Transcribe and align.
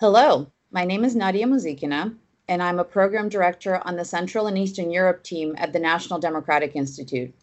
Hello, 0.00 0.46
my 0.70 0.84
name 0.84 1.04
is 1.04 1.16
Nadia 1.16 1.44
Muzikina, 1.44 2.16
and 2.46 2.62
I'm 2.62 2.78
a 2.78 2.84
program 2.84 3.28
director 3.28 3.84
on 3.84 3.96
the 3.96 4.04
Central 4.04 4.46
and 4.46 4.56
Eastern 4.56 4.92
Europe 4.92 5.24
team 5.24 5.56
at 5.58 5.72
the 5.72 5.80
National 5.80 6.20
Democratic 6.20 6.76
Institute. 6.76 7.34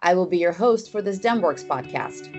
I 0.00 0.14
will 0.14 0.24
be 0.24 0.38
your 0.38 0.52
host 0.52 0.90
for 0.90 1.02
this 1.02 1.18
DemWorks 1.18 1.66
podcast. 1.66 2.34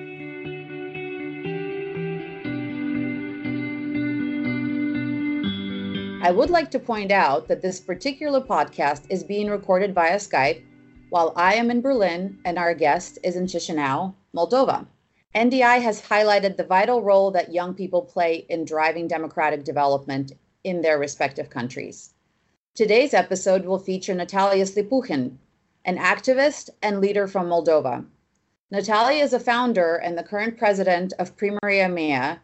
I 6.23 6.31
would 6.31 6.49
like 6.49 6.71
to 6.71 6.79
point 6.79 7.11
out 7.11 7.47
that 7.47 7.61
this 7.61 7.79
particular 7.79 8.41
podcast 8.41 9.03
is 9.09 9.23
being 9.23 9.51
recorded 9.51 9.93
via 9.93 10.15
Skype 10.15 10.63
while 11.11 11.31
I 11.35 11.53
am 11.53 11.69
in 11.69 11.81
Berlin 11.81 12.39
and 12.43 12.57
our 12.57 12.73
guest 12.73 13.19
is 13.23 13.35
in 13.35 13.45
Chisinau, 13.45 14.15
Moldova. 14.35 14.87
NDI 15.35 15.83
has 15.83 16.01
highlighted 16.01 16.57
the 16.57 16.63
vital 16.63 17.03
role 17.03 17.29
that 17.31 17.53
young 17.53 17.75
people 17.75 18.01
play 18.01 18.47
in 18.49 18.65
driving 18.65 19.07
democratic 19.07 19.63
development 19.63 20.31
in 20.63 20.81
their 20.81 20.97
respective 20.97 21.51
countries. 21.51 22.15
Today's 22.73 23.13
episode 23.13 23.63
will 23.63 23.77
feature 23.77 24.15
Natalia 24.15 24.65
Slipuchin, 24.65 25.37
an 25.85 25.97
activist 25.99 26.71
and 26.81 26.99
leader 26.99 27.27
from 27.27 27.47
Moldova. 27.47 28.07
Natalia 28.71 29.23
is 29.23 29.31
a 29.31 29.39
founder 29.39 29.97
and 29.97 30.17
the 30.17 30.23
current 30.23 30.57
president 30.57 31.13
of 31.19 31.37
Primaria 31.37 31.93
Mea, 31.93 32.39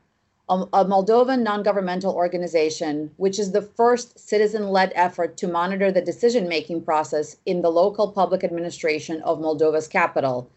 a 0.48 0.86
Moldovan 0.86 1.42
non 1.42 1.64
governmental 1.64 2.14
organization, 2.14 3.10
which 3.18 3.40
is 3.40 3.52
the 3.52 3.64
first 3.64 4.20
citizen 4.20 4.70
led 4.70 4.94
effort 4.94 5.38
to 5.38 5.48
monitor 5.48 5.92
the 5.92 6.02
decision 6.04 6.48
making 6.48 6.84
process 6.84 7.38
in 7.48 7.64
the 7.64 7.72
local 7.72 8.12
public 8.12 8.44
administration 8.44 9.24
of 9.24 9.40
Moldova's 9.40 9.88
capital 9.88 10.52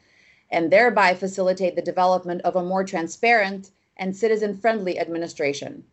and 0.50 0.70
thereby 0.70 1.14
facilitate 1.14 1.76
the 1.76 1.82
development 1.82 2.40
of 2.42 2.56
a 2.56 2.62
more 2.62 2.84
transparent 2.84 3.70
and 3.96 4.16
citizen 4.16 4.56
friendly 4.56 4.98
administration. 4.98 5.84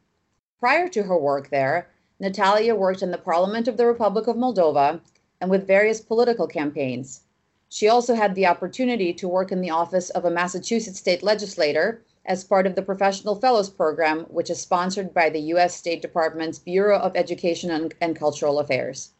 Prior 0.59 0.87
to 0.87 1.03
her 1.03 1.17
work 1.17 1.49
there, 1.49 1.89
Natalia 2.19 2.75
worked 2.75 3.01
in 3.01 3.11
the 3.11 3.17
Parliament 3.17 3.67
of 3.67 3.77
the 3.77 3.85
Republic 3.85 4.27
of 4.27 4.37
Moldova 4.37 5.01
and 5.41 5.49
with 5.49 5.67
various 5.67 5.99
political 5.99 6.47
campaigns. 6.47 7.21
She 7.67 7.89
also 7.89 8.13
had 8.13 8.35
the 8.35 8.45
opportunity 8.45 9.11
to 9.13 9.27
work 9.27 9.51
in 9.51 9.59
the 9.59 9.71
office 9.71 10.09
of 10.11 10.23
a 10.23 10.31
Massachusetts 10.31 10.99
state 10.99 11.23
legislator 11.23 12.01
as 12.25 12.43
part 12.43 12.65
of 12.65 12.75
the 12.75 12.81
Professional 12.81 13.35
Fellows 13.35 13.69
Program, 13.69 14.21
which 14.29 14.49
is 14.49 14.61
sponsored 14.61 15.13
by 15.13 15.29
the 15.29 15.41
U.S. 15.41 15.75
State 15.75 16.01
Department's 16.01 16.57
Bureau 16.57 16.97
of 16.97 17.15
Education 17.15 17.69
and, 17.69 17.93
and 17.99 18.15
Cultural 18.15 18.59
Affairs. 18.59 19.11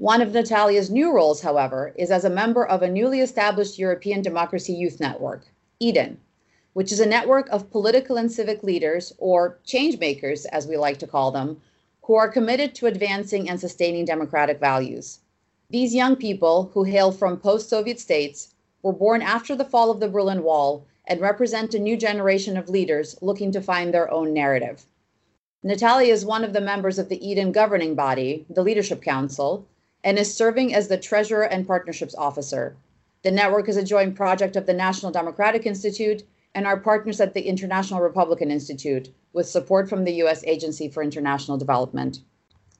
One 0.00 0.22
of 0.22 0.32
Natalia's 0.32 0.90
new 0.90 1.12
roles, 1.12 1.40
however, 1.40 1.92
is 1.96 2.12
as 2.12 2.24
a 2.24 2.30
member 2.30 2.64
of 2.64 2.82
a 2.82 2.88
newly 2.88 3.18
established 3.18 3.80
European 3.80 4.22
Democracy 4.22 4.72
Youth 4.72 5.00
Network, 5.00 5.46
EDEN, 5.80 6.20
which 6.72 6.92
is 6.92 7.00
a 7.00 7.06
network 7.06 7.48
of 7.48 7.72
political 7.72 8.16
and 8.16 8.30
civic 8.30 8.62
leaders, 8.62 9.12
or 9.18 9.58
change 9.64 9.98
makers, 9.98 10.44
as 10.46 10.68
we 10.68 10.76
like 10.76 10.98
to 10.98 11.08
call 11.08 11.32
them, 11.32 11.60
who 12.04 12.14
are 12.14 12.28
committed 12.28 12.76
to 12.76 12.86
advancing 12.86 13.50
and 13.50 13.58
sustaining 13.58 14.04
democratic 14.04 14.60
values. 14.60 15.18
These 15.68 15.96
young 15.96 16.14
people, 16.14 16.70
who 16.74 16.84
hail 16.84 17.10
from 17.10 17.36
post 17.36 17.68
Soviet 17.68 17.98
states, 17.98 18.54
were 18.84 18.92
born 18.92 19.20
after 19.20 19.56
the 19.56 19.64
fall 19.64 19.90
of 19.90 19.98
the 19.98 20.08
Berlin 20.08 20.44
Wall 20.44 20.86
and 21.08 21.20
represent 21.20 21.74
a 21.74 21.78
new 21.80 21.96
generation 21.96 22.56
of 22.56 22.68
leaders 22.68 23.18
looking 23.20 23.50
to 23.50 23.60
find 23.60 23.92
their 23.92 24.08
own 24.12 24.32
narrative. 24.32 24.86
Natalia 25.64 26.12
is 26.12 26.24
one 26.24 26.44
of 26.44 26.52
the 26.52 26.60
members 26.60 27.00
of 27.00 27.08
the 27.08 27.18
EDEN 27.28 27.50
governing 27.50 27.96
body, 27.96 28.46
the 28.48 28.62
Leadership 28.62 29.02
Council, 29.02 29.66
and 30.04 30.18
is 30.18 30.34
serving 30.34 30.74
as 30.74 30.88
the 30.88 30.98
Treasurer 30.98 31.42
and 31.42 31.66
Partnerships 31.66 32.14
Officer. 32.14 32.76
The 33.22 33.30
network 33.30 33.68
is 33.68 33.76
a 33.76 33.84
joint 33.84 34.14
project 34.14 34.56
of 34.56 34.66
the 34.66 34.74
National 34.74 35.12
Democratic 35.12 35.66
Institute 35.66 36.22
and 36.54 36.66
our 36.66 36.78
partners 36.78 37.20
at 37.20 37.34
the 37.34 37.42
International 37.42 38.00
Republican 38.00 38.50
Institute, 38.50 39.10
with 39.32 39.48
support 39.48 39.88
from 39.88 40.04
the 40.04 40.14
U.S. 40.14 40.42
Agency 40.44 40.88
for 40.88 41.02
International 41.02 41.58
Development. 41.58 42.20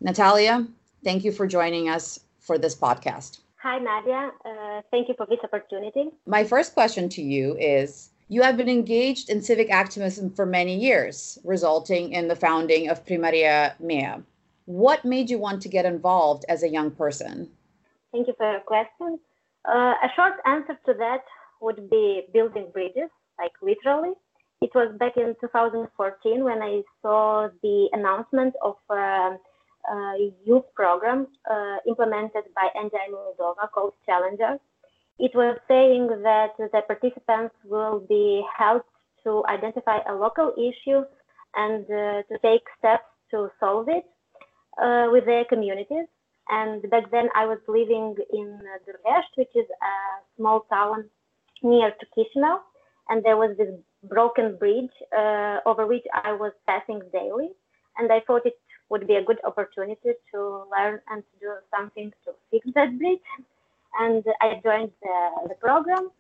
Natalia, 0.01 0.67
thank 1.05 1.25
you 1.25 1.33
for 1.33 1.47
joining 1.47 1.89
us 1.89 2.21
for 2.41 2.59
this 2.59 2.75
podcast. 2.75 3.41
Hi, 3.63 3.79
Nadia. 3.79 4.31
Uh, 4.45 4.83
thank 4.91 5.09
you 5.09 5.15
for 5.17 5.27
this 5.27 5.41
opportunity. 5.43 6.11
My 6.27 6.45
first 6.45 6.75
question 6.75 7.09
to 7.11 7.23
you 7.23 7.57
is 7.59 8.11
You 8.29 8.43
have 8.43 8.57
been 8.57 8.69
engaged 8.69 9.31
in 9.31 9.43
civic 9.43 9.71
activism 9.71 10.31
for 10.31 10.47
many 10.47 10.77
years, 10.79 11.39
resulting 11.45 12.13
in 12.13 12.29
the 12.29 12.37
founding 12.37 12.89
of 12.89 13.05
Primaria 13.05 13.75
Mea. 13.81 14.23
What 14.69 15.03
made 15.03 15.31
you 15.31 15.39
want 15.39 15.63
to 15.63 15.69
get 15.71 15.87
involved 15.87 16.45
as 16.47 16.63
a 16.63 16.69
young 16.69 16.91
person? 16.91 17.49
Thank 18.13 18.27
you 18.27 18.35
for 18.37 18.53
your 18.53 18.61
question. 18.61 19.19
Uh, 19.65 19.95
a 20.05 20.09
short 20.15 20.35
answer 20.45 20.79
to 20.85 20.93
that 20.93 21.25
would 21.63 21.89
be 21.89 22.25
building 22.35 22.67
bridges, 22.71 23.09
like 23.39 23.53
literally. 23.63 24.13
It 24.61 24.69
was 24.75 24.95
back 24.99 25.17
in 25.17 25.35
2014 25.41 26.45
when 26.45 26.61
I 26.61 26.83
saw 27.01 27.49
the 27.63 27.89
announcement 27.95 28.57
of 28.63 28.77
a, 28.91 29.39
a 29.91 30.33
youth 30.45 30.65
program 30.75 31.29
uh, 31.51 31.77
implemented 31.89 32.45
by 32.55 32.69
NDI 32.77 33.09
Moldova 33.11 33.71
called 33.73 33.95
Challenger. 34.05 34.59
It 35.19 35.31
was 35.35 35.57
saying 35.67 36.09
that 36.25 36.51
the 36.59 36.83
participants 36.87 37.55
will 37.65 38.01
be 38.07 38.45
helped 38.55 38.91
to 39.25 39.43
identify 39.49 40.01
a 40.07 40.13
local 40.15 40.53
issue 40.59 41.05
and 41.55 41.85
uh, 41.87 42.23
to 42.29 42.39
take 42.43 42.65
steps 42.79 43.09
to 43.31 43.49
solve 43.61 43.89
it 43.89 44.05
uh, 44.83 45.09
with 45.11 45.25
their 45.27 45.45
communities. 45.45 46.07
And 46.51 46.89
back 46.91 47.11
then 47.11 47.29
I 47.35 47.47
was 47.47 47.59
living 47.69 48.17
in 48.33 48.61
Durlesti, 48.87 49.37
which 49.37 49.55
is 49.55 49.67
a 49.69 49.95
small 50.37 50.67
town 50.71 51.05
near 51.63 51.91
to 51.91 52.07
Chisinau. 52.17 52.61
And 53.09 53.23
there 53.25 53.37
was 53.37 53.57
this 53.57 53.75
broken 54.05 54.57
bridge 54.57 54.93
uh, 55.17 55.59
over 55.67 55.87
which 55.87 56.05
I 56.13 56.33
was 56.33 56.53
passing 56.67 57.01
daily. 57.13 57.51
And 57.99 58.11
I 58.13 58.21
thought 58.27 58.47
it 58.47 58.59
would 58.91 59.07
be 59.07 59.17
a 59.17 59.25
good 59.25 59.39
opportunity 59.45 60.13
to 60.33 60.65
learn 60.75 61.01
and 61.11 61.23
to 61.23 61.41
do 61.41 61.53
something 61.77 62.13
to 62.25 62.33
fix 62.51 62.67
that 62.75 62.99
bridge. 62.99 63.21
And 64.01 64.25
I 64.41 64.61
joined 64.63 64.93
the, 65.03 65.49
the 65.49 65.55
program. 65.55 66.11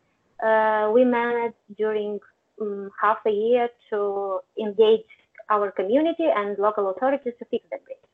Uh, 0.44 0.90
we 0.92 1.04
managed 1.04 1.56
during 1.76 2.20
um, 2.60 2.90
half 3.00 3.18
a 3.26 3.30
year 3.30 3.68
to 3.90 4.40
engage 4.60 5.06
our 5.50 5.70
community 5.70 6.26
and 6.34 6.58
local 6.58 6.90
authorities 6.90 7.32
to 7.38 7.44
fix 7.46 7.64
that 7.70 7.84
bridge. 7.84 8.07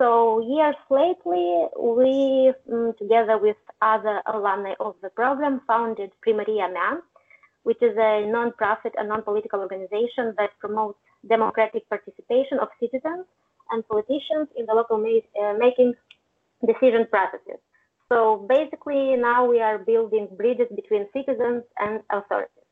So 0.00 0.40
years 0.40 0.76
lately, 0.88 1.66
we, 1.78 2.54
um, 2.72 2.94
together 2.98 3.36
with 3.36 3.58
other 3.82 4.22
alumni 4.32 4.72
of 4.80 4.94
the 5.02 5.10
program, 5.10 5.60
founded 5.66 6.10
Primaria 6.26 6.72
Mea, 6.72 7.00
which 7.64 7.82
is 7.82 7.94
a 7.98 8.26
non-profit 8.26 8.94
and 8.96 9.10
non-political 9.10 9.60
organization 9.60 10.32
that 10.38 10.58
promotes 10.58 10.98
democratic 11.28 11.86
participation 11.90 12.58
of 12.58 12.68
citizens 12.80 13.26
and 13.72 13.86
politicians 13.88 14.48
in 14.56 14.64
the 14.64 14.72
local 14.72 14.96
ma 14.96 15.20
uh, 15.38 15.52
making 15.58 15.92
decision 16.66 17.06
processes. 17.10 17.60
So 18.08 18.46
basically, 18.48 19.16
now 19.16 19.44
we 19.44 19.60
are 19.60 19.78
building 19.78 20.28
bridges 20.34 20.68
between 20.74 21.08
citizens 21.12 21.62
and 21.78 22.00
authorities. 22.08 22.64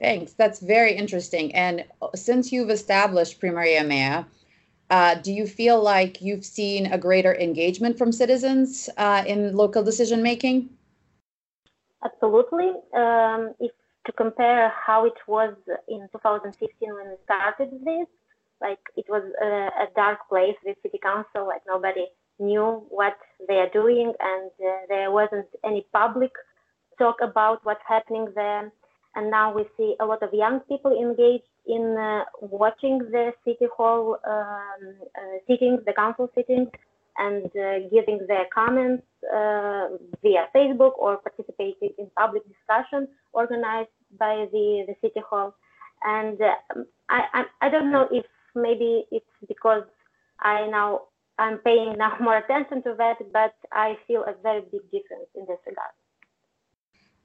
Thanks. 0.00 0.32
That's 0.34 0.60
very 0.60 0.92
interesting. 0.92 1.52
And 1.56 1.84
since 2.14 2.52
you've 2.52 2.70
established 2.70 3.40
Primaria 3.40 3.84
Mea, 3.84 4.24
uh, 4.90 5.14
do 5.14 5.32
you 5.32 5.46
feel 5.46 5.80
like 5.82 6.20
you've 6.20 6.44
seen 6.44 6.86
a 6.92 6.98
greater 6.98 7.34
engagement 7.36 7.96
from 7.96 8.12
citizens 8.12 8.88
uh, 8.96 9.22
in 9.26 9.56
local 9.56 9.82
decision 9.82 10.22
making? 10.22 10.68
Absolutely. 12.04 12.72
Um, 12.94 13.54
if 13.60 13.72
to 14.06 14.12
compare 14.12 14.70
how 14.70 15.04
it 15.04 15.18
was 15.26 15.54
in 15.88 16.08
2015 16.12 16.94
when 16.94 17.10
we 17.10 17.16
started 17.24 17.70
this, 17.84 18.06
like 18.60 18.78
it 18.96 19.06
was 19.08 19.22
a, 19.42 19.84
a 19.84 19.86
dark 19.94 20.18
place 20.28 20.56
with 20.64 20.76
city 20.82 20.98
council, 21.02 21.46
like 21.46 21.62
nobody 21.66 22.06
knew 22.38 22.82
what 22.88 23.16
they 23.46 23.56
are 23.56 23.70
doing, 23.70 24.12
and 24.20 24.50
uh, 24.60 24.72
there 24.88 25.10
wasn't 25.10 25.46
any 25.64 25.86
public 25.92 26.32
talk 26.98 27.16
about 27.22 27.60
what's 27.64 27.84
happening 27.86 28.28
there. 28.34 28.72
And 29.14 29.30
now 29.30 29.52
we 29.52 29.64
see 29.76 29.96
a 30.00 30.06
lot 30.06 30.22
of 30.22 30.32
young 30.32 30.60
people 30.60 30.92
engaged 30.92 31.44
in 31.66 31.96
uh, 31.98 32.24
watching 32.40 32.98
the 32.98 33.32
city 33.44 33.66
hall 33.76 34.18
um, 34.26 34.94
uh, 35.16 35.38
sittings, 35.48 35.80
the 35.84 35.92
council 35.92 36.30
sittings, 36.34 36.68
and 37.18 37.46
uh, 37.56 37.88
giving 37.90 38.20
their 38.28 38.46
comments 38.54 39.02
uh, 39.24 39.88
via 40.22 40.46
Facebook 40.54 40.96
or 40.96 41.18
participating 41.18 41.90
in 41.98 42.10
public 42.16 42.42
discussion 42.48 43.08
organized 43.32 43.90
by 44.18 44.46
the, 44.52 44.84
the 44.86 44.94
city 45.02 45.20
hall. 45.28 45.54
And 46.02 46.38
I, 47.08 47.24
I, 47.34 47.44
I 47.60 47.68
don't 47.68 47.90
know 47.92 48.08
if 48.10 48.24
maybe 48.54 49.04
it's 49.10 49.26
because 49.46 49.82
I 50.40 50.66
now 50.68 51.02
I'm 51.38 51.58
paying 51.58 51.94
now 51.98 52.16
more 52.20 52.38
attention 52.38 52.82
to 52.84 52.94
that, 52.96 53.16
but 53.32 53.54
I 53.72 53.98
feel 54.06 54.22
a 54.22 54.34
very 54.42 54.62
big 54.72 54.82
difference 54.90 55.28
in 55.34 55.42
this 55.46 55.58
regard 55.66 55.90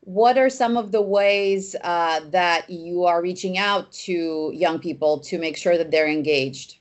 what 0.05 0.37
are 0.37 0.49
some 0.49 0.77
of 0.77 0.91
the 0.91 1.01
ways 1.01 1.75
uh, 1.83 2.21
that 2.29 2.69
you 2.69 3.05
are 3.05 3.21
reaching 3.21 3.57
out 3.57 3.91
to 3.91 4.51
young 4.53 4.79
people 4.79 5.19
to 5.19 5.37
make 5.39 5.57
sure 5.57 5.77
that 5.77 5.91
they're 5.91 6.07
engaged? 6.07 6.77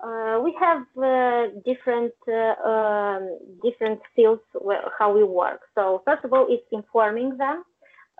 Uh, 0.00 0.40
we 0.42 0.54
have 0.60 0.82
uh, 0.96 1.46
different 1.64 2.12
uh, 2.28 2.68
um, 2.68 3.38
different 3.62 4.00
fields 4.14 4.42
how 4.98 5.12
we 5.12 5.24
work. 5.24 5.60
So 5.74 6.02
first 6.04 6.24
of 6.24 6.32
all, 6.32 6.46
it's 6.48 6.66
informing 6.70 7.36
them 7.36 7.64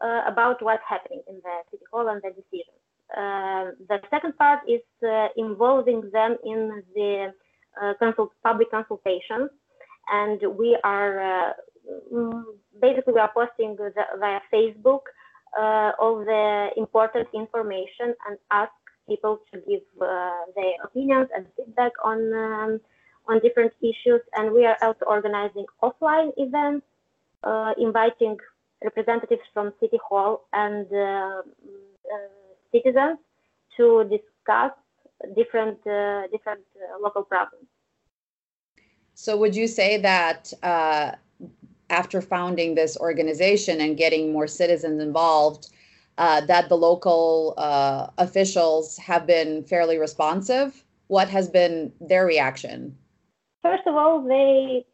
uh, 0.03 0.23
about 0.27 0.63
what's 0.63 0.83
happening 0.89 1.23
in 1.29 1.37
the 1.37 1.57
city 1.71 1.85
hall 1.93 2.09
and 2.09 2.21
the 2.23 2.31
decisions. 2.31 2.83
Uh, 3.17 3.73
the 3.89 4.01
second 4.11 4.37
part 4.39 4.61
is 4.69 4.81
involving 5.37 6.09
them 6.13 6.37
in 6.45 6.83
the 6.95 7.33
consult 8.01 8.33
public 8.43 8.71
consultations, 8.73 9.51
and 10.13 10.41
we 10.59 10.77
are 10.83 11.55
basically 12.81 13.15
we 13.15 13.21
are 13.21 13.31
posting 13.33 13.77
via 13.77 14.41
Facebook 14.53 15.03
all 16.01 16.19
the 16.19 16.69
important 16.77 17.29
information 17.35 18.15
and 18.27 18.39
ask 18.51 18.73
people 19.09 19.41
to 19.53 19.61
give 19.69 19.81
their 19.99 20.75
opinions 20.85 21.29
and 21.35 21.47
feedback 21.57 21.93
on 22.05 22.33
um, 22.33 22.81
on 23.27 23.41
different 23.41 23.73
issues. 23.81 24.23
And 24.35 24.53
we 24.53 24.65
are 24.65 24.77
also 24.83 25.05
organizing 25.07 25.67
offline 25.83 26.33
events, 26.37 26.87
inviting 27.79 28.39
representatives 28.83 29.43
from 29.53 29.73
City 29.81 29.99
Hall 30.09 30.47
and 30.53 30.87
uh, 30.93 30.97
uh, 30.97 31.43
citizens 32.73 33.19
to 33.77 34.05
discuss 34.05 34.73
different 35.37 35.79
uh, 35.87 36.27
different 36.29 36.65
local 37.01 37.23
problems. 37.23 37.67
So, 39.15 39.37
would 39.37 39.55
you 39.55 39.67
say 39.67 39.99
that 39.99 40.53
after 41.91 42.21
founding 42.21 42.75
this 42.75 42.97
organization 42.99 43.81
and 43.81 43.97
getting 43.97 44.33
more 44.33 44.47
citizens 44.47 45.03
involved, 45.03 45.71
uh, 46.19 46.41
that 46.43 46.69
the 46.69 46.77
local 46.77 47.55
uh, 47.57 48.09
officials 48.19 48.97
have 48.99 49.27
been 49.27 49.63
fairly 49.65 49.99
responsive. 49.99 50.85
What 51.07 51.29
has 51.29 51.49
been 51.49 51.93
their 52.01 52.27
reaction? 52.27 52.97
First 53.63 53.87
of 53.87 53.95
all, 53.95 54.23
they 54.23 54.85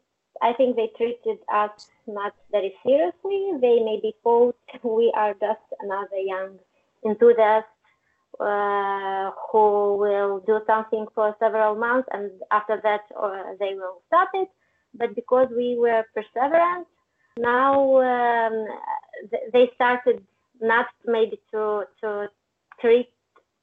I 0.41 0.53
think 0.53 0.75
they 0.75 0.91
treated 0.97 1.39
us 1.53 1.89
not 2.07 2.33
very 2.51 2.73
seriously. 2.85 3.53
They 3.61 3.79
maybe 3.83 4.13
thought 4.23 4.55
we 4.83 5.11
are 5.15 5.33
just 5.33 5.65
another 5.79 6.17
young 6.17 6.59
enthusiast 7.05 7.67
uh, 8.39 9.31
who 9.51 9.97
will 9.97 10.43
do 10.45 10.59
something 10.67 11.05
for 11.15 11.35
several 11.39 11.75
months 11.75 12.07
and 12.11 12.31
after 12.51 12.79
that 12.83 13.01
uh, 13.17 13.53
they 13.59 13.75
will 13.75 14.01
stop 14.07 14.29
it. 14.33 14.49
But 14.97 15.15
because 15.15 15.49
we 15.55 15.77
were 15.77 16.03
perseverant, 16.15 16.85
now 17.37 17.97
um, 17.99 18.67
th- 19.29 19.43
they 19.53 19.71
started 19.75 20.23
not 20.61 20.87
maybe 21.05 21.39
to 21.51 21.83
to 22.01 22.27
treat 22.79 23.09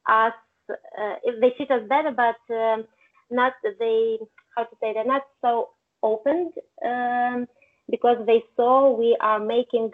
us 0.09 0.35
uh, 0.71 1.15
they 1.41 1.51
treat 1.51 1.71
us 1.71 1.83
better, 1.89 2.11
but 2.11 2.55
um, 2.55 2.85
not 3.31 3.53
they 3.79 4.19
how 4.57 4.65
to 4.65 4.77
say 4.81 4.93
they're 4.93 5.05
not 5.05 5.23
so 5.41 5.71
opened 6.03 6.53
um, 6.85 7.47
because 7.91 8.19
they 8.27 8.43
saw 8.57 8.91
we 8.97 9.17
are 9.21 9.41
making, 9.41 9.91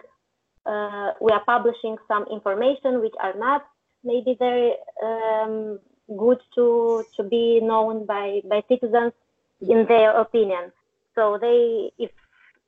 uh, 0.65 1.11
we 1.21 1.31
are 1.31 1.43
publishing 1.45 1.97
some 2.07 2.25
information 2.31 3.01
which 3.01 3.13
are 3.21 3.37
not 3.37 3.65
maybe 4.03 4.35
very 4.39 4.73
um, 5.03 5.79
good 6.17 6.39
to 6.55 7.03
to 7.15 7.23
be 7.23 7.59
known 7.61 8.05
by 8.05 8.41
by 8.49 8.61
citizens 8.67 9.13
in 9.61 9.85
their 9.87 10.11
opinion. 10.19 10.71
So 11.15 11.37
they, 11.39 11.91
if 11.97 12.11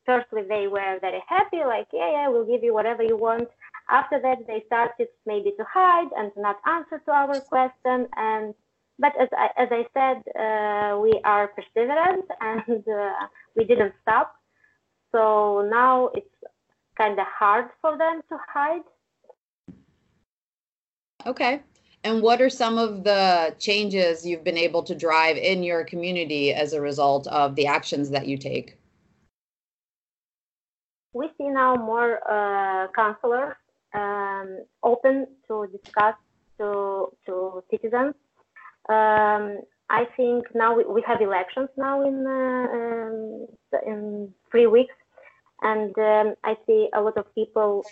firstly 0.05 0.43
they 0.47 0.67
were 0.67 0.99
very 0.99 1.23
happy, 1.27 1.61
like 1.65 1.87
yeah 1.93 2.11
yeah 2.11 2.27
we'll 2.29 2.45
give 2.45 2.63
you 2.63 2.73
whatever 2.73 3.03
you 3.03 3.17
want. 3.17 3.49
After 3.89 4.19
that 4.21 4.47
they 4.47 4.63
started 4.67 5.09
maybe 5.25 5.51
to 5.57 5.65
hide 5.71 6.09
and 6.17 6.31
not 6.37 6.57
answer 6.65 7.01
to 7.05 7.11
our 7.11 7.39
question 7.41 8.07
and 8.15 8.53
but 8.99 9.13
as 9.19 9.29
I, 9.35 9.49
as 9.57 9.69
I 9.71 9.83
said, 9.97 10.17
uh, 10.39 10.99
we 10.99 11.19
are 11.25 11.51
perseverant 11.57 12.25
and 12.41 12.83
uh, 12.87 13.27
we 13.55 13.65
didn't 13.65 13.93
stop. 14.03 14.35
So 15.11 15.67
now 15.69 16.09
it's 16.13 16.27
kind 16.95 17.19
of 17.19 17.25
hard 17.27 17.65
for 17.81 17.97
them 17.97 18.21
to 18.29 18.37
hide. 18.47 18.83
Okay. 21.25 21.61
And 22.03 22.21
what 22.21 22.41
are 22.41 22.49
some 22.49 22.77
of 22.77 23.03
the 23.03 23.55
changes 23.59 24.25
you've 24.25 24.43
been 24.43 24.57
able 24.57 24.81
to 24.83 24.95
drive 24.95 25.37
in 25.37 25.61
your 25.61 25.83
community 25.83 26.51
as 26.51 26.73
a 26.73 26.81
result 26.81 27.27
of 27.27 27.55
the 27.55 27.67
actions 27.67 28.09
that 28.09 28.25
you 28.27 28.37
take? 28.37 28.77
We 31.13 31.27
see 31.37 31.49
now 31.49 31.75
more 31.75 32.19
uh, 32.27 32.87
counselors 32.95 33.55
um, 33.93 34.63
open 34.81 35.27
to 35.47 35.67
discuss 35.67 36.15
to, 36.57 37.09
to 37.27 37.63
citizens 37.69 38.15
um, 38.89 39.61
I 39.89 40.05
think 40.17 40.47
now 40.55 40.75
we, 40.75 40.85
we, 40.85 41.03
have 41.05 41.21
elections 41.21 41.69
now 41.77 42.05
in 42.05 42.25
uh, 42.25 42.67
um, 42.77 43.47
in 43.85 44.33
three 44.49 44.65
weeks, 44.65 44.95
and 45.61 45.95
um, 45.99 46.33
I 46.43 46.57
see 46.65 46.89
a 46.93 47.01
lot 47.01 47.17
of 47.17 47.33
people 47.35 47.85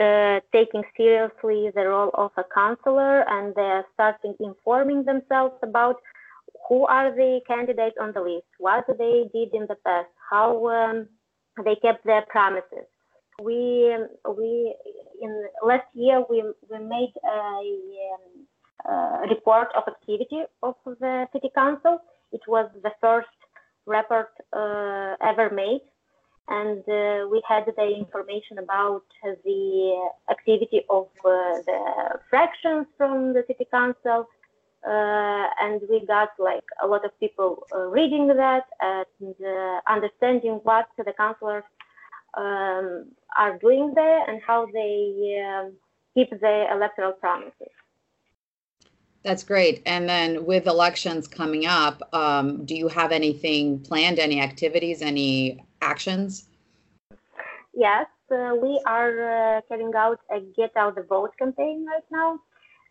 uh, 0.00 0.40
taking 0.52 0.82
seriously 0.96 1.70
the 1.74 1.86
role 1.86 2.10
of 2.14 2.30
a 2.36 2.44
counselor, 2.54 3.28
and 3.28 3.54
they're 3.54 3.84
starting 3.94 4.34
informing 4.40 5.04
themselves 5.04 5.54
about 5.62 5.96
who 6.68 6.86
are 6.86 7.10
the 7.14 7.40
candidates 7.46 7.96
on 8.00 8.12
the 8.12 8.20
list, 8.20 8.46
what 8.58 8.84
they 8.98 9.28
did 9.32 9.52
in 9.54 9.66
the 9.68 9.76
past, 9.84 10.08
how 10.30 10.68
um, 10.68 11.06
they 11.64 11.76
kept 11.76 12.04
their 12.04 12.24
promises. 12.28 12.86
We 13.42 13.96
we 14.38 14.74
in 15.20 15.44
last 15.62 15.88
year 15.94 16.22
we 16.28 16.42
we 16.70 16.78
made 16.78 17.12
a 17.24 17.60
um, 18.12 18.46
uh, 18.88 19.18
report 19.28 19.68
of 19.76 19.84
activity 19.86 20.42
of 20.62 20.74
the 20.86 21.26
city 21.32 21.50
council. 21.54 21.98
It 22.32 22.42
was 22.46 22.70
the 22.82 22.92
first 23.00 23.28
report 23.86 24.30
uh, 24.52 25.16
ever 25.22 25.50
made, 25.50 25.82
and 26.48 26.82
uh, 26.88 27.28
we 27.30 27.42
had 27.48 27.64
the 27.76 27.94
information 27.96 28.58
about 28.58 29.02
the 29.22 30.10
activity 30.30 30.82
of 30.90 31.08
the 31.22 32.18
fractions 32.28 32.86
from 32.96 33.32
the 33.32 33.44
city 33.46 33.66
council. 33.70 34.26
Uh, 34.84 35.46
and 35.60 35.80
we 35.88 36.04
got 36.06 36.30
like 36.40 36.64
a 36.82 36.86
lot 36.86 37.04
of 37.04 37.18
people 37.20 37.64
uh, 37.72 37.82
reading 37.82 38.26
that 38.26 38.64
and 38.80 39.34
uh, 39.46 39.80
understanding 39.88 40.58
what 40.64 40.86
the 40.98 41.12
councillors 41.16 41.62
um, 42.36 43.06
are 43.38 43.58
doing 43.60 43.92
there 43.94 44.28
and 44.28 44.42
how 44.44 44.66
they 44.72 45.40
um, 45.46 45.72
keep 46.14 46.28
their 46.40 46.74
electoral 46.74 47.12
promises. 47.12 47.70
That's 49.24 49.44
great. 49.44 49.82
And 49.86 50.08
then 50.08 50.44
with 50.44 50.66
elections 50.66 51.28
coming 51.28 51.64
up, 51.66 52.02
um, 52.12 52.64
do 52.64 52.74
you 52.74 52.88
have 52.88 53.12
anything 53.12 53.78
planned, 53.80 54.18
any 54.18 54.40
activities, 54.40 55.00
any 55.00 55.64
actions? 55.80 56.48
Yes, 57.74 58.06
uh, 58.30 58.54
we 58.60 58.80
are 58.86 59.58
uh, 59.58 59.60
carrying 59.68 59.94
out 59.94 60.18
a 60.30 60.40
Get 60.56 60.76
Out 60.76 60.96
the 60.96 61.02
Vote 61.02 61.32
campaign 61.38 61.86
right 61.86 62.04
now. 62.10 62.40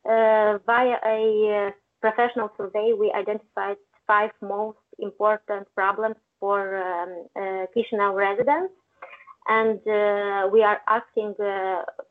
Uh, 0.04 0.58
via 0.66 0.98
a 1.06 1.68
uh, 1.68 1.72
professional 2.00 2.50
survey, 2.58 2.94
we 2.98 3.12
identified 3.12 3.78
five 4.08 4.32
most 4.42 4.78
important 4.98 5.68
problems 5.76 6.16
for 6.40 6.78
um, 6.82 7.28
uh, 7.36 8.14
residents. 8.14 8.74
And 9.48 9.80
uh, 9.88 10.48
we 10.52 10.64
are 10.64 10.82
asking 10.88 11.36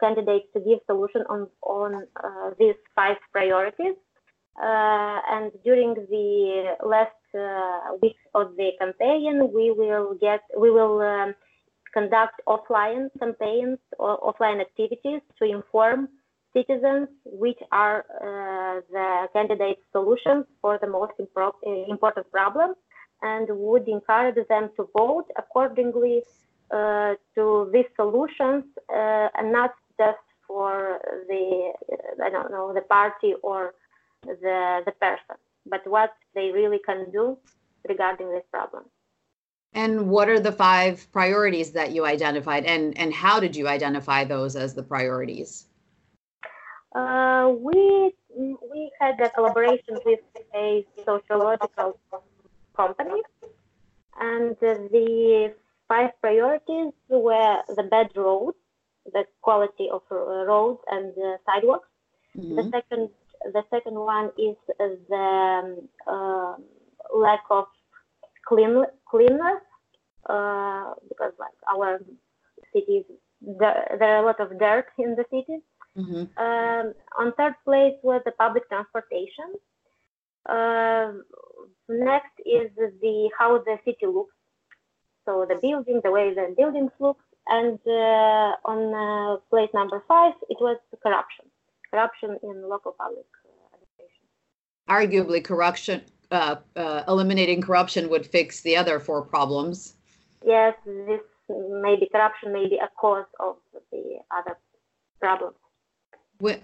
candidates 0.00 0.46
to 0.52 0.60
give 0.60 0.80
solution 0.86 1.22
on, 1.30 1.48
on 1.62 2.06
these 2.58 2.74
five 2.94 3.16
priorities. 3.32 3.94
Uh, 4.62 5.20
and 5.30 5.52
during 5.64 5.94
the 5.94 6.76
last 6.84 7.16
uh, 7.34 7.96
weeks 8.02 8.20
of 8.34 8.56
the 8.56 8.72
campaign, 8.78 9.50
we 9.54 9.70
will 9.70 10.14
get 10.20 10.40
we 10.58 10.70
will 10.70 11.00
um, 11.00 11.34
conduct 11.94 12.40
offline 12.46 13.08
campaigns 13.18 13.78
or 13.98 14.18
offline 14.20 14.60
activities 14.60 15.22
to 15.38 15.44
inform 15.44 16.08
citizens 16.52 17.08
which 17.24 17.58
are 17.72 18.04
uh, 18.20 18.80
the 18.90 19.28
candidate 19.32 19.78
solutions 19.92 20.44
for 20.60 20.78
the 20.82 20.86
most 20.86 21.12
impro- 21.20 21.88
important 21.88 22.30
problems 22.30 22.76
and 23.22 23.48
would 23.50 23.88
encourage 23.88 24.36
them 24.48 24.68
to 24.76 24.88
vote 24.96 25.26
accordingly 25.36 26.22
uh, 26.70 27.14
to 27.34 27.70
these 27.72 27.86
solutions 27.96 28.64
uh, 28.92 29.28
and 29.38 29.52
not 29.52 29.72
just 29.98 30.18
for 30.46 30.98
the 31.28 31.72
I 32.24 32.30
don't 32.30 32.50
know 32.50 32.72
the 32.74 32.82
party 32.82 33.34
or 33.42 33.74
the, 34.22 34.82
the 34.86 34.92
person, 34.92 35.36
but 35.66 35.86
what 35.86 36.14
they 36.34 36.50
really 36.50 36.80
can 36.84 37.10
do 37.10 37.38
regarding 37.88 38.30
this 38.30 38.44
problem. 38.50 38.84
And 39.72 40.10
what 40.10 40.28
are 40.28 40.40
the 40.40 40.52
five 40.52 41.06
priorities 41.12 41.72
that 41.72 41.92
you 41.92 42.04
identified, 42.04 42.64
and, 42.64 42.96
and 42.98 43.14
how 43.14 43.38
did 43.38 43.54
you 43.54 43.68
identify 43.68 44.24
those 44.24 44.56
as 44.56 44.74
the 44.74 44.82
priorities? 44.82 45.66
Uh, 46.94 47.52
we 47.56 48.12
we 48.36 48.90
had 49.00 49.20
a 49.20 49.30
collaboration 49.30 49.96
with 50.04 50.20
a 50.54 50.84
sociological 51.04 52.00
company, 52.76 53.22
and 54.18 54.56
the 54.60 55.54
five 55.86 56.10
priorities 56.20 56.92
were 57.08 57.62
the 57.76 57.84
bad 57.84 58.10
roads, 58.16 58.56
the 59.12 59.24
quality 59.40 59.88
of 59.88 60.02
roads 60.10 60.80
and 60.90 61.12
sidewalks. 61.46 61.88
Mm-hmm. 62.36 62.56
The 62.56 62.70
second 62.70 63.10
the 63.44 63.62
second 63.70 63.94
one 63.94 64.30
is 64.38 64.56
the 64.78 65.76
uh, 66.06 66.54
lack 67.14 67.44
of 67.50 67.66
clean 68.46 68.84
cleanness 69.08 69.62
uh, 70.28 70.94
because 71.08 71.32
like 71.38 71.58
our 71.72 72.00
cities 72.72 73.04
there, 73.40 73.96
there, 73.98 74.16
are 74.16 74.22
a 74.22 74.26
lot 74.26 74.40
of 74.40 74.58
dirt 74.58 74.86
in 74.98 75.14
the 75.16 75.24
cities 75.30 75.62
Mm-hmm. 75.96 76.24
Um, 76.42 76.94
on 77.18 77.32
third 77.36 77.54
place 77.64 77.94
was 78.02 78.22
the 78.24 78.32
public 78.32 78.68
transportation. 78.68 79.54
Uh, 80.48 81.12
next 81.88 82.34
is 82.46 82.70
the 82.76 83.30
how 83.38 83.58
the 83.58 83.76
city 83.84 84.06
looks. 84.06 84.34
So 85.26 85.46
the 85.48 85.56
building, 85.56 86.00
the 86.02 86.10
way 86.10 86.32
the 86.32 86.54
buildings 86.56 86.92
look, 86.98 87.18
and 87.46 87.78
uh, 87.86 88.56
on 88.64 88.94
uh, 88.94 89.36
place 89.50 89.68
number 89.74 90.02
five, 90.08 90.32
it 90.48 90.58
was 90.60 90.78
corruption, 91.02 91.46
corruption 91.90 92.38
in 92.42 92.68
local 92.68 92.92
public 92.92 93.26
uh, 93.44 93.74
administration. 93.74 94.24
Arguably, 94.88 95.42
corruption, 95.42 96.02
uh, 96.30 96.56
uh, 96.76 97.02
eliminating 97.08 97.60
corruption 97.60 98.08
would 98.08 98.26
fix 98.26 98.60
the 98.60 98.76
other 98.76 99.00
four 99.00 99.22
problems. 99.22 99.94
Yes, 100.44 100.74
this 100.86 101.20
may 101.48 101.96
be 101.96 102.08
corruption, 102.10 102.52
may 102.52 102.68
be 102.68 102.76
a 102.76 102.88
cause 103.00 103.26
of 103.38 103.56
the 103.92 104.18
other 104.30 104.56
problems. 105.20 105.56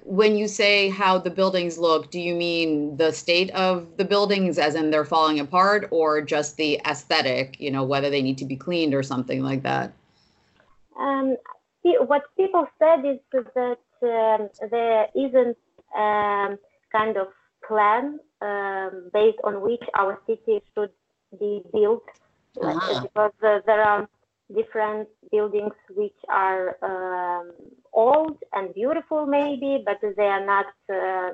When 0.05 0.39
you 0.39 0.49
say 0.49 0.89
how 0.89 1.19
the 1.19 1.29
buildings 1.29 1.77
look, 1.77 2.11
do 2.11 2.19
you 2.19 2.35
mean 2.35 2.97
the 2.97 3.13
state 3.13 3.51
of 3.51 3.99
the 3.99 4.07
buildings, 4.07 4.59
as 4.59 4.75
in 4.75 4.91
they're 4.91 5.05
falling 5.05 5.39
apart, 5.39 5.89
or 5.91 6.23
just 6.23 6.57
the 6.57 6.81
aesthetic, 6.87 7.61
you 7.61 7.71
know, 7.71 7.85
whether 7.85 8.09
they 8.09 8.23
need 8.23 8.39
to 8.39 8.47
be 8.47 8.57
cleaned 8.57 8.95
or 8.95 9.03
something 9.03 9.43
like 9.43 9.63
that? 9.65 9.93
Um, 10.99 11.37
what 11.83 12.23
people 12.39 12.67
said 12.79 13.05
is 13.05 13.19
that 13.55 13.77
um, 14.03 14.49
there 14.71 15.09
isn't 15.15 15.57
um, 15.97 16.59
kind 16.93 17.17
of 17.17 17.29
plan 17.67 18.19
um, 18.41 19.11
based 19.13 19.39
on 19.45 19.61
which 19.61 19.83
our 19.95 20.21
city 20.27 20.63
should 20.75 20.91
be 21.39 21.63
built, 21.73 22.05
uh-huh. 22.63 23.03
because 23.03 23.33
uh, 23.43 23.61
there 23.67 23.83
are 23.83 24.09
different 24.55 25.09
buildings 25.33 25.73
which 25.95 26.17
are 26.29 26.77
um, 26.83 27.53
old 27.93 28.39
and 28.53 28.73
beautiful 28.75 29.27
maybe, 29.27 29.83
but 29.85 29.99
they 30.17 30.27
are 30.27 30.45
not 30.45 30.67
uh, 30.93 31.33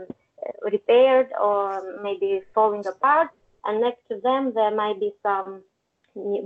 repaired 0.64 1.28
or 1.40 2.00
maybe 2.02 2.40
falling 2.54 2.87
apart. 2.87 3.28
And 3.64 3.81
next 3.81 4.00
to 4.09 4.19
them, 4.21 4.52
there 4.54 4.75
might 4.75 4.99
be 4.99 5.12
some 5.23 5.62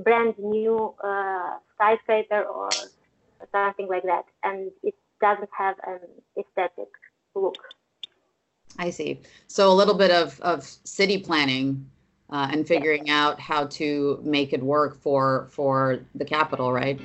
brand 0.02 0.35
new 0.38 0.94
uh, 1.02 1.58
skyscraper 1.75 2.42
or 2.42 2.68
something 3.52 3.88
like 3.88 4.02
that. 4.02 4.25
And 4.42 4.70
it 4.82 4.94
doesn't 5.20 5.50
have 5.56 5.76
an 5.87 6.00
aesthetic 6.38 6.88
look. 7.35 7.56
I 8.78 8.90
see. 8.90 9.20
So 9.46 9.70
a 9.70 9.75
little 9.75 9.94
bit 9.94 10.11
of, 10.11 10.40
of 10.40 10.64
city 10.64 11.18
planning 11.18 11.88
uh, 12.30 12.49
and 12.50 12.66
figuring 12.66 13.08
out 13.11 13.40
how 13.40 13.66
to 13.66 14.20
make 14.23 14.52
it 14.52 14.62
work 14.62 15.00
for 15.00 15.49
for 15.50 16.00
the 16.14 16.25
capital, 16.25 16.73
right? 16.73 17.00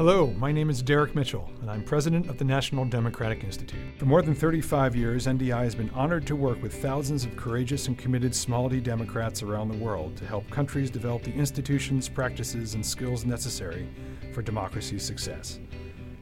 Hello, 0.00 0.28
my 0.38 0.50
name 0.50 0.70
is 0.70 0.80
Derek 0.80 1.14
Mitchell, 1.14 1.50
and 1.60 1.70
I'm 1.70 1.84
president 1.84 2.30
of 2.30 2.38
the 2.38 2.44
National 2.46 2.86
Democratic 2.86 3.44
Institute. 3.44 3.98
For 3.98 4.06
more 4.06 4.22
than 4.22 4.34
35 4.34 4.96
years, 4.96 5.26
NDI 5.26 5.62
has 5.62 5.74
been 5.74 5.90
honored 5.90 6.26
to 6.28 6.36
work 6.36 6.62
with 6.62 6.80
thousands 6.80 7.26
of 7.26 7.36
courageous 7.36 7.86
and 7.86 7.98
committed 7.98 8.34
small 8.34 8.70
d 8.70 8.80
Democrats 8.80 9.42
around 9.42 9.68
the 9.68 9.76
world 9.76 10.16
to 10.16 10.24
help 10.24 10.48
countries 10.48 10.88
develop 10.88 11.22
the 11.22 11.34
institutions, 11.34 12.08
practices, 12.08 12.72
and 12.72 12.86
skills 12.86 13.26
necessary 13.26 13.90
for 14.32 14.40
democracy's 14.40 15.04
success. 15.04 15.60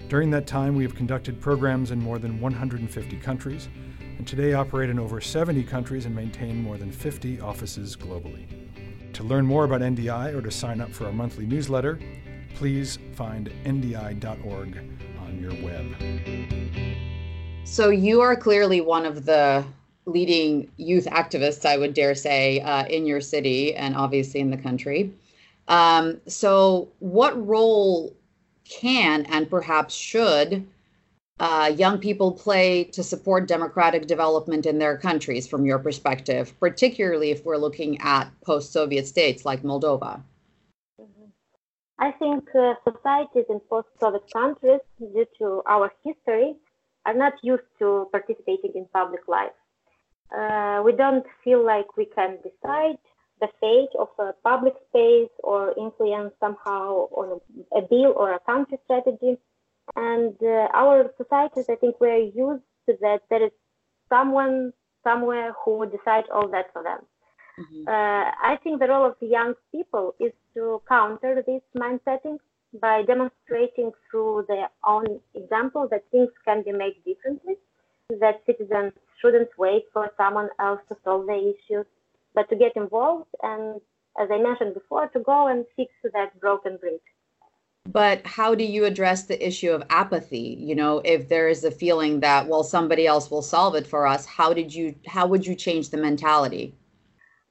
During 0.08 0.28
that 0.32 0.48
time, 0.48 0.74
we 0.74 0.82
have 0.82 0.96
conducted 0.96 1.40
programs 1.40 1.92
in 1.92 2.00
more 2.00 2.18
than 2.18 2.40
150 2.40 3.16
countries, 3.18 3.68
and 4.00 4.26
today 4.26 4.54
operate 4.54 4.90
in 4.90 4.98
over 4.98 5.20
70 5.20 5.62
countries 5.62 6.04
and 6.04 6.16
maintain 6.16 6.60
more 6.60 6.78
than 6.78 6.90
50 6.90 7.40
offices 7.40 7.96
globally. 7.96 8.48
To 9.12 9.22
learn 9.22 9.46
more 9.46 9.64
about 9.64 9.80
NDI 9.80 10.34
or 10.34 10.42
to 10.42 10.50
sign 10.50 10.80
up 10.80 10.92
for 10.92 11.06
our 11.06 11.12
monthly 11.12 11.46
newsletter, 11.46 11.98
please 12.54 12.98
find 13.14 13.50
ndi.org 13.64 14.78
on 15.20 15.40
your 15.40 15.54
web. 15.62 15.86
So, 17.64 17.90
you 17.90 18.20
are 18.20 18.34
clearly 18.34 18.80
one 18.80 19.04
of 19.04 19.24
the 19.24 19.64
leading 20.06 20.70
youth 20.76 21.06
activists, 21.06 21.66
I 21.66 21.76
would 21.76 21.94
dare 21.94 22.14
say, 22.14 22.60
uh, 22.60 22.86
in 22.86 23.06
your 23.06 23.20
city 23.20 23.74
and 23.74 23.94
obviously 23.94 24.40
in 24.40 24.50
the 24.50 24.56
country. 24.56 25.12
Um, 25.68 26.20
so, 26.26 26.88
what 26.98 27.46
role 27.46 28.16
can 28.64 29.26
and 29.26 29.48
perhaps 29.48 29.94
should 29.94 30.66
uh, 31.40 31.72
young 31.76 31.98
people 31.98 32.32
play 32.32 32.84
to 32.84 33.02
support 33.02 33.46
democratic 33.46 34.06
development 34.06 34.66
in 34.66 34.78
their 34.78 34.96
countries 34.96 35.46
from 35.46 35.64
your 35.64 35.78
perspective, 35.78 36.58
particularly 36.58 37.30
if 37.30 37.44
we're 37.44 37.56
looking 37.56 38.00
at 38.00 38.28
post 38.40 38.72
Soviet 38.72 39.06
states 39.06 39.44
like 39.44 39.62
Moldova? 39.62 40.20
I 41.98 42.12
think 42.12 42.48
uh, 42.54 42.74
societies 42.88 43.46
in 43.48 43.60
post 43.68 43.88
Soviet 44.00 44.22
countries, 44.32 44.80
due 44.98 45.26
to 45.38 45.62
our 45.66 45.92
history, 46.04 46.54
are 47.06 47.14
not 47.14 47.34
used 47.42 47.68
to 47.80 48.08
participating 48.12 48.72
in 48.74 48.86
public 48.92 49.26
life. 49.26 49.58
Uh, 50.36 50.82
we 50.84 50.92
don't 50.92 51.26
feel 51.42 51.64
like 51.64 51.96
we 51.96 52.06
can 52.06 52.38
decide 52.42 52.98
the 53.40 53.48
fate 53.60 53.94
of 53.98 54.08
a 54.18 54.32
public 54.44 54.74
space 54.88 55.30
or 55.42 55.74
influence 55.78 56.32
somehow 56.40 57.08
on 57.20 57.40
a 57.76 57.80
bill 57.80 58.12
or 58.16 58.34
a 58.34 58.40
country 58.40 58.78
strategy 58.84 59.38
and 59.96 60.34
uh, 60.42 60.68
our 60.74 61.10
societies, 61.16 61.66
I 61.70 61.76
think, 61.76 61.96
we're 62.00 62.18
used 62.18 62.64
to 62.88 62.96
that. 63.00 63.20
There 63.30 63.44
is 63.44 63.52
someone 64.08 64.72
somewhere 65.04 65.52
who 65.64 65.78
would 65.78 65.92
decide 65.92 66.24
all 66.32 66.48
that 66.48 66.66
for 66.72 66.82
them. 66.82 67.00
Mm-hmm. 67.58 67.88
Uh, 67.88 68.30
I 68.52 68.56
think 68.62 68.80
the 68.80 68.88
role 68.88 69.06
of 69.06 69.16
the 69.20 69.26
young 69.26 69.54
people 69.72 70.14
is 70.20 70.32
to 70.54 70.80
counter 70.88 71.42
this 71.44 71.62
mindsetting 71.76 72.38
by 72.80 73.02
demonstrating 73.02 73.92
through 74.10 74.44
their 74.48 74.68
own 74.86 75.20
example 75.34 75.88
that 75.90 76.04
things 76.10 76.30
can 76.44 76.62
be 76.62 76.72
made 76.72 76.96
differently, 77.04 77.54
that 78.20 78.42
citizens 78.46 78.92
shouldn't 79.20 79.48
wait 79.58 79.84
for 79.92 80.10
someone 80.16 80.48
else 80.60 80.80
to 80.88 80.96
solve 81.02 81.26
their 81.26 81.36
issues, 81.36 81.86
but 82.34 82.48
to 82.50 82.56
get 82.56 82.76
involved 82.76 83.26
and, 83.42 83.80
as 84.20 84.28
I 84.30 84.38
mentioned 84.38 84.74
before, 84.74 85.08
to 85.08 85.20
go 85.20 85.48
and 85.48 85.64
fix 85.76 85.90
that 86.12 86.38
broken 86.40 86.76
bridge. 86.76 87.00
But 87.86 88.26
how 88.26 88.54
do 88.54 88.64
you 88.64 88.84
address 88.84 89.24
the 89.24 89.46
issue 89.46 89.70
of 89.70 89.82
apathy? 89.88 90.56
You 90.60 90.74
know 90.74 91.00
if 91.04 91.28
there 91.28 91.48
is 91.48 91.64
a 91.64 91.70
feeling 91.70 92.20
that 92.20 92.46
well 92.46 92.62
somebody 92.62 93.06
else 93.06 93.30
will 93.30 93.42
solve 93.42 93.74
it 93.74 93.86
for 93.86 94.06
us 94.06 94.26
how 94.26 94.52
did 94.52 94.74
you 94.74 94.94
how 95.06 95.26
would 95.26 95.46
you 95.46 95.54
change 95.54 95.88
the 95.88 95.96
mentality 95.96 96.74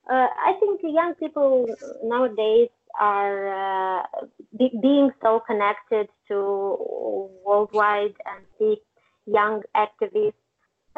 uh, 0.09 0.27
i 0.45 0.53
think 0.59 0.81
young 0.83 1.13
people 1.15 1.65
nowadays 2.03 2.69
are 2.99 3.99
uh, 3.99 4.03
be, 4.57 4.71
being 4.81 5.11
so 5.21 5.39
connected 5.45 6.07
to 6.27 6.79
worldwide 7.45 8.15
and 8.25 8.43
see 8.57 8.77
young 9.25 9.61
activists 9.75 10.33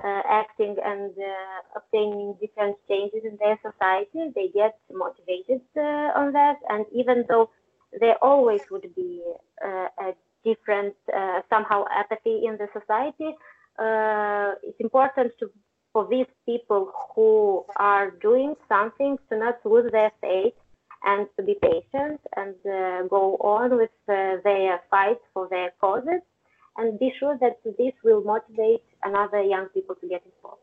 uh, 0.03 0.21
acting 0.29 0.77
and 0.85 1.11
uh, 1.17 1.77
obtaining 1.79 2.33
different 2.39 2.77
changes 2.87 3.21
in 3.25 3.37
their 3.41 3.59
society 3.61 4.31
they 4.35 4.47
get 4.53 4.77
motivated 4.91 5.61
uh, 5.75 6.19
on 6.19 6.31
that 6.31 6.55
and 6.69 6.85
even 6.93 7.25
though 7.27 7.49
there 7.99 8.15
always 8.21 8.61
would 8.71 8.87
be 8.95 9.21
uh, 9.65 9.87
a 9.99 10.13
different 10.45 10.95
somehow 11.49 11.83
apathy 11.91 12.45
in 12.45 12.55
the 12.57 12.67
society. 12.71 13.35
It's 14.63 14.79
important 14.79 15.33
to 15.39 15.49
for 15.93 16.08
these 16.10 16.27
people 16.46 16.91
who 17.15 17.65
are 17.75 18.12
doing 18.12 18.55
something 18.67 19.17
to 19.29 19.38
not 19.38 19.58
lose 19.65 19.91
their 19.91 20.12
faith 20.22 20.53
and 21.03 21.27
to 21.38 21.43
be 21.43 21.55
patient 21.62 22.19
and 22.36 22.55
uh, 22.65 23.03
go 23.08 23.38
on 23.38 23.77
with 23.77 23.89
uh, 24.08 24.36
their 24.43 24.81
fight 24.89 25.17
for 25.34 25.48
their 25.50 25.72
causes 25.79 26.22
and 26.77 27.00
be 27.00 27.12
sure 27.19 27.38
that 27.41 27.60
this 27.63 27.93
will 28.03 28.24
motivate 28.24 28.84
another 29.03 29.41
young 29.41 29.65
people 29.67 29.96
to 29.96 30.08
get 30.08 30.24
involved. 30.25 30.62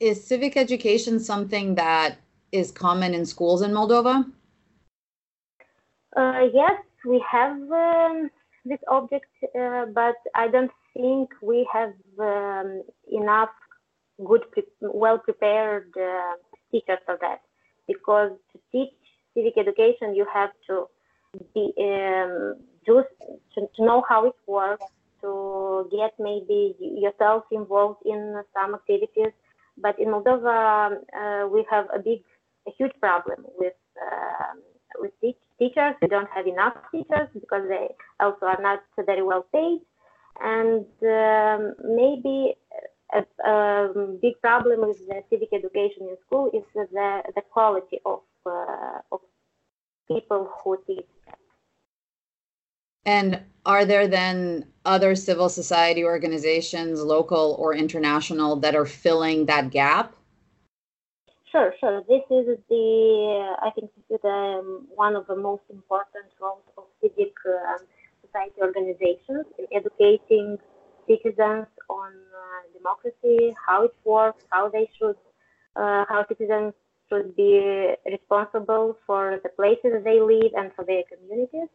Is 0.00 0.26
civic 0.26 0.56
education 0.56 1.20
something 1.20 1.74
that 1.76 2.18
is 2.52 2.70
common 2.70 3.14
in 3.14 3.24
schools 3.24 3.62
in 3.62 3.70
Moldova? 3.70 4.30
Uh, 6.14 6.42
yes, 6.52 6.82
we 7.04 7.22
have 7.30 7.56
um, 7.70 8.30
this 8.64 8.78
object, 8.88 9.26
uh, 9.58 9.86
but 9.94 10.16
I 10.34 10.48
don't 10.48 10.70
think 10.96 11.30
we 11.42 11.68
have 11.72 11.92
um, 12.18 12.82
enough 13.10 13.50
good, 14.24 14.44
well 14.80 15.18
prepared 15.18 15.92
uh, 15.96 16.34
teachers 16.70 16.98
for 17.04 17.18
that. 17.20 17.40
Because 17.86 18.32
to 18.52 18.58
teach 18.72 18.94
civic 19.34 19.56
education, 19.58 20.14
you 20.14 20.26
have 20.32 20.50
to 20.68 20.86
be 21.54 21.72
um, 21.78 22.56
just 22.86 23.08
to, 23.54 23.68
to 23.76 23.84
know 23.84 24.02
how 24.08 24.26
it 24.26 24.34
works, 24.46 24.84
to 25.20 25.88
get 25.90 26.12
maybe 26.18 26.74
yourself 26.78 27.44
involved 27.52 28.00
in 28.04 28.42
some 28.54 28.74
activities. 28.74 29.32
But 29.78 29.98
in 29.98 30.08
Moldova, 30.08 30.92
uh, 30.92 31.48
we 31.48 31.66
have 31.70 31.86
a 31.94 31.98
big, 31.98 32.22
a 32.66 32.70
huge 32.78 32.92
problem 33.00 33.44
with 33.58 33.74
uh, 34.00 34.54
with 34.98 35.12
teachers. 35.58 35.94
We 36.00 36.08
don't 36.08 36.28
have 36.34 36.46
enough 36.46 36.74
teachers 36.90 37.28
because 37.34 37.68
they 37.68 37.88
also 38.20 38.46
are 38.46 38.60
not 38.60 38.80
very 39.04 39.22
well 39.22 39.44
paid. 39.52 39.80
And 40.42 40.86
um, 41.02 41.74
maybe 41.84 42.54
a, 43.14 43.24
a, 43.48 44.16
big 44.20 44.40
problem 44.40 44.86
with 44.86 44.98
the 45.08 45.22
civic 45.30 45.48
education 45.52 46.08
in 46.08 46.16
school 46.26 46.50
is 46.52 46.64
the, 46.74 47.22
the 47.34 47.42
quality 47.50 48.00
of, 48.04 48.20
uh, 48.44 48.98
of 49.12 49.20
people 50.08 50.50
who 50.62 50.78
teach. 50.86 51.06
And 53.04 53.40
are 53.64 53.84
there 53.84 54.08
then 54.08 54.66
other 54.84 55.14
civil 55.14 55.48
society 55.48 56.04
organizations, 56.04 57.02
local 57.02 57.56
or 57.58 57.74
international, 57.74 58.56
that 58.56 58.74
are 58.74 58.84
filling 58.84 59.46
that 59.46 59.70
gap? 59.70 60.14
Sure, 61.52 61.72
sure. 61.78 62.02
This 62.08 62.22
is 62.30 62.58
the, 62.68 63.56
I 63.62 63.70
think 63.70 63.90
this 63.94 64.16
is 64.16 64.20
the, 64.22 64.28
um, 64.28 64.88
one 64.94 65.14
of 65.14 65.26
the 65.28 65.36
most 65.36 65.62
important 65.70 66.26
roles 66.40 66.64
of 66.76 66.84
civic 67.00 67.32
uh, 67.48 67.78
society 68.36 68.60
organizations 68.60 69.46
in 69.58 69.66
educating 69.72 70.58
citizens 71.08 71.66
on 71.88 72.12
uh, 72.12 72.76
democracy, 72.76 73.54
how 73.66 73.84
it 73.84 73.94
works, 74.04 74.44
how 74.50 74.68
they 74.68 74.88
should, 74.98 75.16
uh, 75.76 76.04
how 76.08 76.24
citizens 76.28 76.74
should 77.08 77.36
be 77.36 77.94
responsible 78.10 78.96
for 79.06 79.38
the 79.42 79.48
places 79.50 80.02
they 80.04 80.20
live 80.20 80.52
and 80.56 80.72
for 80.74 80.84
their 80.84 81.02
communities. 81.04 81.68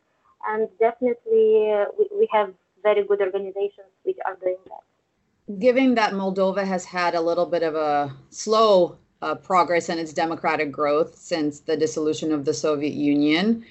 And 0.47 0.67
definitely, 0.79 1.71
uh, 1.71 1.85
we, 1.97 2.09
we 2.17 2.27
have 2.31 2.53
very 2.83 3.05
good 3.05 3.21
organizations 3.21 3.91
which 4.03 4.17
are 4.25 4.35
doing 4.35 4.57
that. 4.65 5.59
Given 5.59 5.95
that 5.95 6.13
Moldova 6.13 6.65
has 6.65 6.85
had 6.85 7.15
a 7.15 7.21
little 7.21 7.45
bit 7.45 7.63
of 7.63 7.75
a 7.75 8.13
slow 8.29 8.97
uh, 9.21 9.35
progress 9.35 9.89
in 9.89 9.99
its 9.99 10.13
democratic 10.13 10.71
growth 10.71 11.15
since 11.15 11.61
the 11.61 11.77
dissolution 11.77 12.31
of 12.31 12.45
the 12.45 12.53
Soviet 12.53 12.93
Union, 12.93 13.63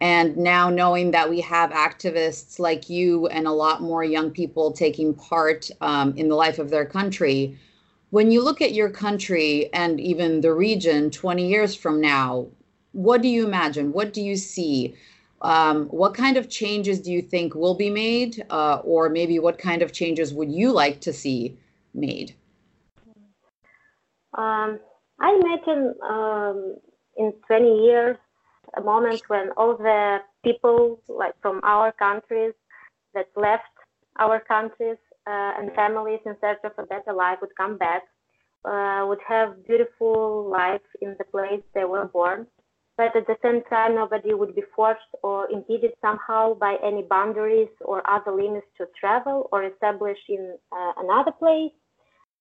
and 0.00 0.36
now 0.36 0.70
knowing 0.70 1.10
that 1.10 1.28
we 1.28 1.40
have 1.40 1.70
activists 1.70 2.58
like 2.58 2.88
you 2.88 3.26
and 3.28 3.46
a 3.46 3.52
lot 3.52 3.82
more 3.82 4.04
young 4.04 4.30
people 4.30 4.72
taking 4.72 5.14
part 5.14 5.70
um, 5.80 6.16
in 6.16 6.28
the 6.28 6.36
life 6.36 6.58
of 6.58 6.70
their 6.70 6.86
country, 6.86 7.58
when 8.10 8.30
you 8.30 8.42
look 8.42 8.62
at 8.62 8.72
your 8.72 8.90
country 8.90 9.68
and 9.72 10.00
even 10.00 10.40
the 10.40 10.52
region 10.52 11.10
20 11.10 11.46
years 11.46 11.74
from 11.74 12.00
now, 12.00 12.46
what 12.92 13.22
do 13.22 13.28
you 13.28 13.46
imagine? 13.46 13.92
What 13.92 14.12
do 14.12 14.22
you 14.22 14.36
see? 14.36 14.94
Um, 15.42 15.86
what 15.86 16.14
kind 16.14 16.36
of 16.36 16.48
changes 16.48 17.00
do 17.00 17.12
you 17.12 17.22
think 17.22 17.54
will 17.54 17.74
be 17.74 17.90
made? 17.90 18.44
Uh, 18.50 18.76
or 18.84 19.08
maybe 19.08 19.38
what 19.38 19.58
kind 19.58 19.82
of 19.82 19.92
changes 19.92 20.32
would 20.32 20.50
you 20.50 20.72
like 20.72 21.00
to 21.02 21.12
see 21.12 21.58
made? 21.92 22.34
Um, 24.34 24.78
I 25.20 25.40
imagine 25.42 25.94
um, 26.08 26.76
in 27.16 27.32
20 27.46 27.84
years, 27.84 28.16
a 28.76 28.80
moment 28.80 29.22
when 29.28 29.50
all 29.56 29.76
the 29.76 30.18
people 30.44 31.00
like 31.08 31.34
from 31.40 31.60
our 31.62 31.92
countries 31.92 32.54
that 33.14 33.28
left 33.36 33.64
our 34.18 34.40
countries 34.40 34.98
uh, 35.26 35.52
and 35.58 35.72
families 35.74 36.20
in 36.26 36.34
search 36.40 36.58
of 36.64 36.72
a 36.78 36.86
better 36.86 37.12
life 37.12 37.38
would 37.40 37.54
come 37.56 37.78
back, 37.78 38.02
uh, 38.64 39.04
would 39.08 39.20
have 39.26 39.66
beautiful 39.66 40.48
life 40.50 40.88
in 41.00 41.14
the 41.18 41.24
place 41.24 41.62
they 41.74 41.84
were 41.84 42.06
born. 42.06 42.46
But 42.96 43.14
at 43.14 43.28
the 43.28 43.36
same 43.42 43.62
time, 43.70 43.94
nobody 43.94 44.34
would 44.34 44.56
be 44.56 44.64
forced 44.74 45.12
or 45.22 45.48
impeded 45.50 45.92
somehow 46.00 46.54
by 46.54 46.76
any 46.82 47.02
boundaries 47.02 47.68
or 47.80 48.02
other 48.10 48.32
limits 48.32 48.66
to 48.78 48.86
travel 48.98 49.48
or 49.52 49.62
establish 49.62 50.18
in 50.28 50.56
uh, 50.72 50.92
another 50.96 51.30
place. 51.30 51.70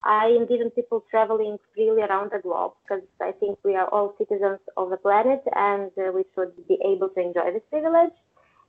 I 0.04 0.28
envision 0.40 0.70
people 0.72 1.04
traveling 1.10 1.58
freely 1.74 2.02
around 2.02 2.32
the 2.32 2.40
globe 2.40 2.74
because 2.84 3.04
I 3.22 3.32
think 3.32 3.58
we 3.64 3.76
are 3.76 3.88
all 3.90 4.16
citizens 4.18 4.60
of 4.78 4.90
the 4.90 4.98
planet 4.98 5.42
and 5.56 5.92
uh, 5.98 6.12
we 6.14 6.24
should 6.34 6.54
be 6.68 6.78
able 6.86 7.10
to 7.10 7.20
enjoy 7.20 7.52
this 7.52 7.64
privilege. 7.70 8.14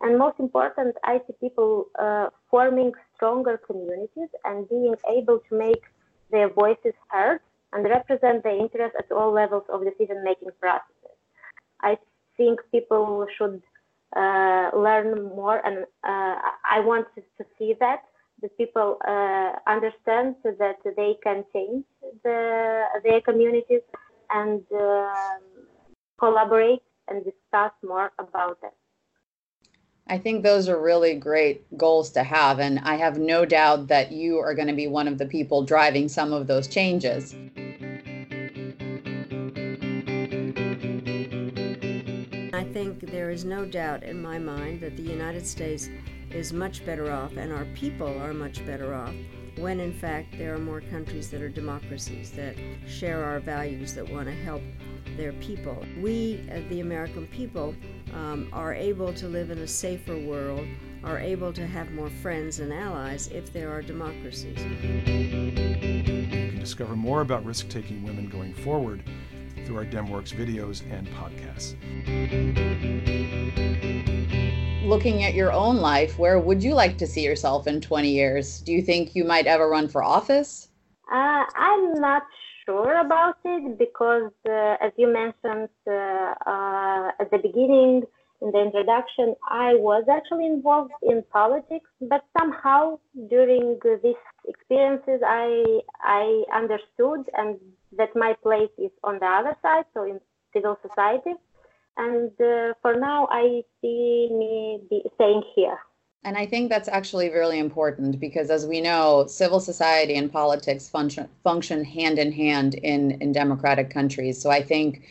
And 0.00 0.18
most 0.18 0.38
important, 0.38 0.97
I 1.04 1.20
see 1.26 1.35
people 1.40 1.88
uh, 1.99 2.28
forming 2.50 2.92
stronger 3.14 3.58
communities 3.58 4.28
and 4.44 4.68
being 4.68 4.94
able 5.11 5.40
to 5.49 5.58
make 5.58 5.82
their 6.30 6.49
voices 6.49 6.94
heard 7.08 7.40
and 7.73 7.85
represent 7.85 8.42
their 8.42 8.56
interests 8.56 8.97
at 8.99 9.11
all 9.12 9.32
levels 9.32 9.64
of 9.73 9.85
decision 9.85 10.23
making 10.25 10.49
processes. 10.61 11.18
I 11.82 11.99
think 12.37 12.61
people 12.70 13.26
should 13.37 13.62
uh, 14.16 14.70
learn 14.75 15.25
more, 15.25 15.61
and 15.66 15.85
uh, 16.04 16.37
I 16.70 16.80
want 16.80 17.06
to 17.16 17.44
see 17.58 17.75
that 17.80 18.02
that 18.42 18.57
people 18.57 18.99
uh, 19.07 19.52
understand 19.66 20.37
that 20.45 20.76
they 20.97 21.16
can 21.23 21.45
change 21.52 21.85
the, 22.25 22.85
their 23.04 23.21
communities 23.21 23.83
and 24.30 24.62
uh, 24.73 25.12
collaborate 26.19 26.82
and 27.08 27.25
discuss 27.25 27.73
more 27.82 28.12
about 28.19 28.58
it. 28.62 28.73
I 30.10 30.17
think 30.17 30.43
those 30.43 30.69
are 30.69 30.80
really 30.80 31.15
great 31.15 31.76
goals 31.76 32.10
to 32.12 32.23
have. 32.23 32.60
And 32.60 32.78
I 32.80 32.97
have 32.97 33.19
no 33.19 33.45
doubt 33.45 33.89
that 33.89 34.10
you 34.10 34.39
are 34.39 34.54
going 34.54 34.69
to 34.69 34.75
be 34.75 34.86
one 34.86 35.06
of 35.06 35.19
the 35.19 35.26
people 35.26 35.62
driving 35.62 36.08
some 36.08 36.32
of 36.32 36.47
those 36.47 36.67
changes. 36.67 37.34
I 42.54 42.65
think 42.73 43.00
there 43.10 43.30
is 43.30 43.45
no 43.45 43.67
doubt 43.67 44.02
in 44.02 44.23
my 44.23 44.39
mind 44.39 44.80
that 44.80 44.97
the 44.97 45.02
United 45.02 45.47
States 45.47 45.91
is 46.30 46.52
much 46.52 46.84
better 46.84 47.10
off 47.10 47.36
and 47.36 47.52
our 47.52 47.64
people 47.75 48.21
are 48.21 48.34
much 48.34 48.64
better 48.67 48.95
off 48.95 49.14
when 49.58 49.80
in 49.80 49.93
fact 49.93 50.36
there 50.38 50.54
are 50.54 50.58
more 50.58 50.80
countries 50.80 51.30
that 51.30 51.43
are 51.43 51.49
democracies 51.49 52.30
that 52.32 52.54
share 52.86 53.25
our 53.25 53.41
values 53.41 53.95
that 53.95 54.08
want 54.08 54.26
to 54.26 54.34
help 54.34 54.62
their 55.17 55.32
people. 55.34 55.84
We, 56.00 56.49
uh, 56.50 56.60
the 56.69 56.80
American 56.80 57.26
people, 57.26 57.75
um, 58.14 58.49
are 58.52 58.73
able 58.73 59.12
to 59.14 59.28
live 59.28 59.50
in 59.50 59.58
a 59.58 59.67
safer 59.67 60.17
world, 60.17 60.67
are 61.02 61.19
able 61.19 61.52
to 61.52 61.67
have 61.67 61.91
more 61.91 62.08
friends 62.08 62.60
and 62.60 62.73
allies 62.73 63.28
if 63.28 63.52
there 63.52 63.73
are 63.73 63.82
democracies. 63.82 64.58
You 64.58 64.76
can 65.02 66.58
discover 66.60 66.95
more 66.97 67.21
about 67.21 67.45
risk 67.45 67.69
taking 67.69 68.02
women 68.02 68.28
going 68.28 68.54
forward 68.54 69.02
through 69.64 69.76
our 69.76 69.84
DemWorks 69.84 70.32
videos 70.34 70.82
and 70.91 71.08
podcasts 71.08 71.75
looking 74.84 75.25
at 75.25 75.34
your 75.34 75.52
own 75.52 75.76
life, 75.76 76.19
where 76.19 76.38
would 76.38 76.62
you 76.62 76.75
like 76.75 76.99
to 76.99 77.06
see 77.06 77.25
yourself 77.25 77.67
in 77.67 77.80
20 77.80 78.08
years? 78.08 78.60
Do 78.60 78.73
you 78.73 78.82
think 78.82 79.14
you 79.14 79.25
might 79.25 79.47
ever 79.47 79.69
run 79.69 79.88
for 79.88 80.02
office? 80.04 80.69
Uh, 81.10 81.45
I'm 81.56 81.95
not 81.95 82.23
sure 82.64 83.00
about 83.00 83.36
it 83.45 83.78
because, 83.78 84.30
uh, 84.49 84.76
as 84.80 84.93
you 84.97 85.12
mentioned 85.12 85.71
uh, 85.86 86.34
uh 86.47 87.10
at 87.19 87.30
the 87.30 87.38
beginning 87.38 88.02
in 88.41 88.52
the 88.52 88.60
introduction, 88.60 89.34
I 89.50 89.75
was 89.75 90.04
actually 90.08 90.47
involved 90.47 90.93
in 91.02 91.25
politics, 91.32 91.91
but 92.00 92.25
somehow 92.38 92.99
during 93.30 93.80
these 94.02 94.23
experiences, 94.47 95.21
I 95.26 95.80
I 96.02 96.45
understood 96.54 97.28
and 97.34 97.58
that 97.97 98.10
my 98.14 98.34
place 98.43 98.71
is 98.78 98.93
on 99.02 99.19
the 99.19 99.26
other 99.26 99.56
side, 99.62 99.86
so 99.95 100.04
in 100.04 100.21
civil 100.52 100.78
society 100.86 101.34
and 101.99 102.30
uh, 102.41 102.73
for 102.80 102.95
now 102.95 103.28
i 103.30 103.63
see 103.80 104.28
me 104.30 104.80
be 104.89 105.02
staying 105.15 105.43
here. 105.54 105.78
And 106.25 106.37
i 106.37 106.47
think 106.47 106.71
that's 106.71 106.89
actually 106.89 107.28
really 107.30 107.58
important 107.58 108.19
because 108.21 108.50
as 108.50 108.67
we 108.67 108.80
know 108.80 109.26
civil 109.26 109.61
society 109.61 110.15
and 110.15 110.32
politics 110.32 110.89
function 110.89 111.28
function 111.45 111.84
hand 111.84 112.19
in 112.19 112.32
hand 112.32 112.75
in 112.75 113.13
in 113.23 113.32
democratic 113.32 113.91
countries. 113.91 114.41
So 114.41 114.50
i 114.50 114.63
think 114.63 115.02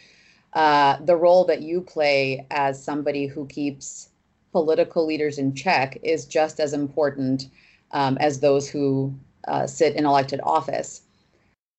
uh, 0.54 0.98
the 1.06 1.16
role 1.16 1.46
that 1.46 1.62
you 1.62 1.82
play 1.82 2.46
as 2.50 2.84
somebody 2.84 3.28
who 3.28 3.46
keeps 3.46 4.10
political 4.52 5.06
leaders 5.06 5.38
in 5.38 5.54
check 5.54 6.00
is 6.02 6.26
just 6.26 6.60
as 6.60 6.74
important 6.74 7.50
um, 7.92 8.18
as 8.20 8.40
those 8.40 8.68
who 8.68 9.14
uh, 9.48 9.68
sit 9.68 9.96
in 9.96 10.06
elected 10.06 10.40
office 10.44 11.02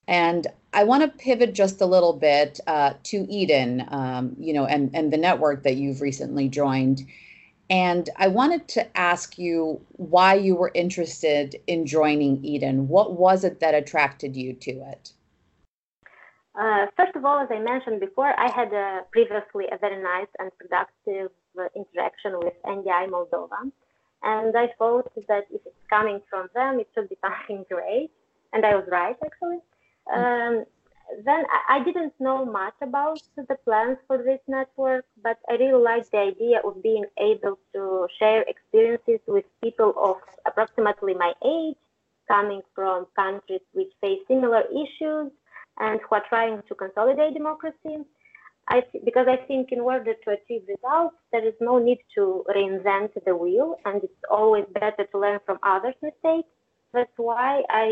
and 0.09 0.47
I 0.73 0.85
want 0.85 1.03
to 1.03 1.19
pivot 1.19 1.53
just 1.53 1.83
a 1.83 1.87
little 1.87 2.15
bit 2.15 2.61
uh, 2.67 2.95
to 3.05 3.27
Eden, 3.29 3.87
um, 3.89 4.35
you 4.39 4.55
know, 4.55 4.65
and, 4.65 4.91
and 4.95 5.13
the 5.13 5.19
network 5.19 5.63
that 5.65 5.77
you've 5.77 6.01
recently 6.01 6.49
joined. 6.49 7.07
And 7.69 8.09
I 8.17 8.29
wanted 8.29 8.67
to 8.69 8.99
ask 8.99 9.39
you 9.39 9.83
why 9.93 10.35
you 10.35 10.57
were 10.57 10.73
interested 10.75 11.57
in 11.67 11.85
joining 11.85 12.43
Eden. 12.43 12.89
What 12.89 13.19
was 13.19 13.45
it 13.45 13.61
that 13.61 13.75
attracted 13.75 14.35
you 14.35 14.55
to 14.55 14.71
it? 14.71 15.13
Uh, 16.59 16.87
first 16.97 17.15
of 17.15 17.27
all, 17.27 17.39
as 17.39 17.49
I 17.51 17.59
mentioned 17.59 18.01
before, 18.01 18.33
I 18.41 18.51
had 18.51 18.71
previously 19.13 19.67
a 19.71 19.77
very 19.77 20.03
nice 20.03 20.27
and 20.39 20.51
productive 20.59 21.31
uh, 21.61 21.69
interaction 21.77 22.39
with 22.39 22.55
NDI 22.65 23.11
Moldova. 23.11 23.71
And 24.23 24.57
I 24.57 24.69
thought 24.79 25.13
that 25.29 25.45
if 25.51 25.61
it's 25.67 25.87
coming 25.91 26.21
from 26.31 26.49
them, 26.55 26.81
it 26.81 26.89
should 26.95 27.11
be 27.11 27.19
something 27.23 27.67
great. 27.71 28.11
And 28.55 28.65
I 28.65 28.75
was 28.75 28.89
right, 28.91 29.17
actually. 29.23 29.59
Um, 30.15 30.65
then 31.25 31.45
I 31.69 31.83
didn't 31.85 32.13
know 32.21 32.45
much 32.45 32.75
about 32.83 33.23
the 33.37 33.57
plans 33.65 33.99
for 34.07 34.19
this 34.19 34.41
network, 34.47 35.05
but 35.23 35.39
I 35.49 35.55
really 35.55 35.83
liked 35.83 36.13
the 36.13 36.19
idea 36.19 36.61
of 36.65 36.83
being 36.83 37.05
able 37.19 37.59
to 37.75 38.07
share 38.19 38.43
experiences 38.43 39.21
with 39.27 39.45
people 39.63 39.95
of 39.97 40.17
approximately 40.47 41.15
my 41.15 41.33
age, 41.45 41.77
coming 42.29 42.61
from 42.75 43.07
countries 43.17 43.63
which 43.73 43.93
face 44.01 44.21
similar 44.29 44.65
issues 44.71 45.33
and 45.79 46.01
who 46.01 46.17
are 46.17 46.25
trying 46.29 46.63
to 46.69 46.75
consolidate 46.75 47.35
democracy. 47.35 48.05
I 48.69 48.83
th- 48.83 49.03
because 49.05 49.27
I 49.29 49.37
think 49.37 49.73
in 49.73 49.81
order 49.81 50.13
to 50.13 50.31
achieve 50.31 50.63
results, 50.69 51.17
there 51.33 51.47
is 51.47 51.55
no 51.61 51.79
need 51.79 52.01
to 52.17 52.45
reinvent 52.55 53.13
the 53.25 53.35
wheel, 53.35 53.77
and 53.87 54.05
it's 54.05 54.25
always 54.31 54.67
better 54.73 55.07
to 55.11 55.19
learn 55.19 55.41
from 55.47 55.59
others' 55.63 55.95
mistakes. 56.03 56.49
That's 56.93 57.17
why 57.17 57.63
I 57.71 57.87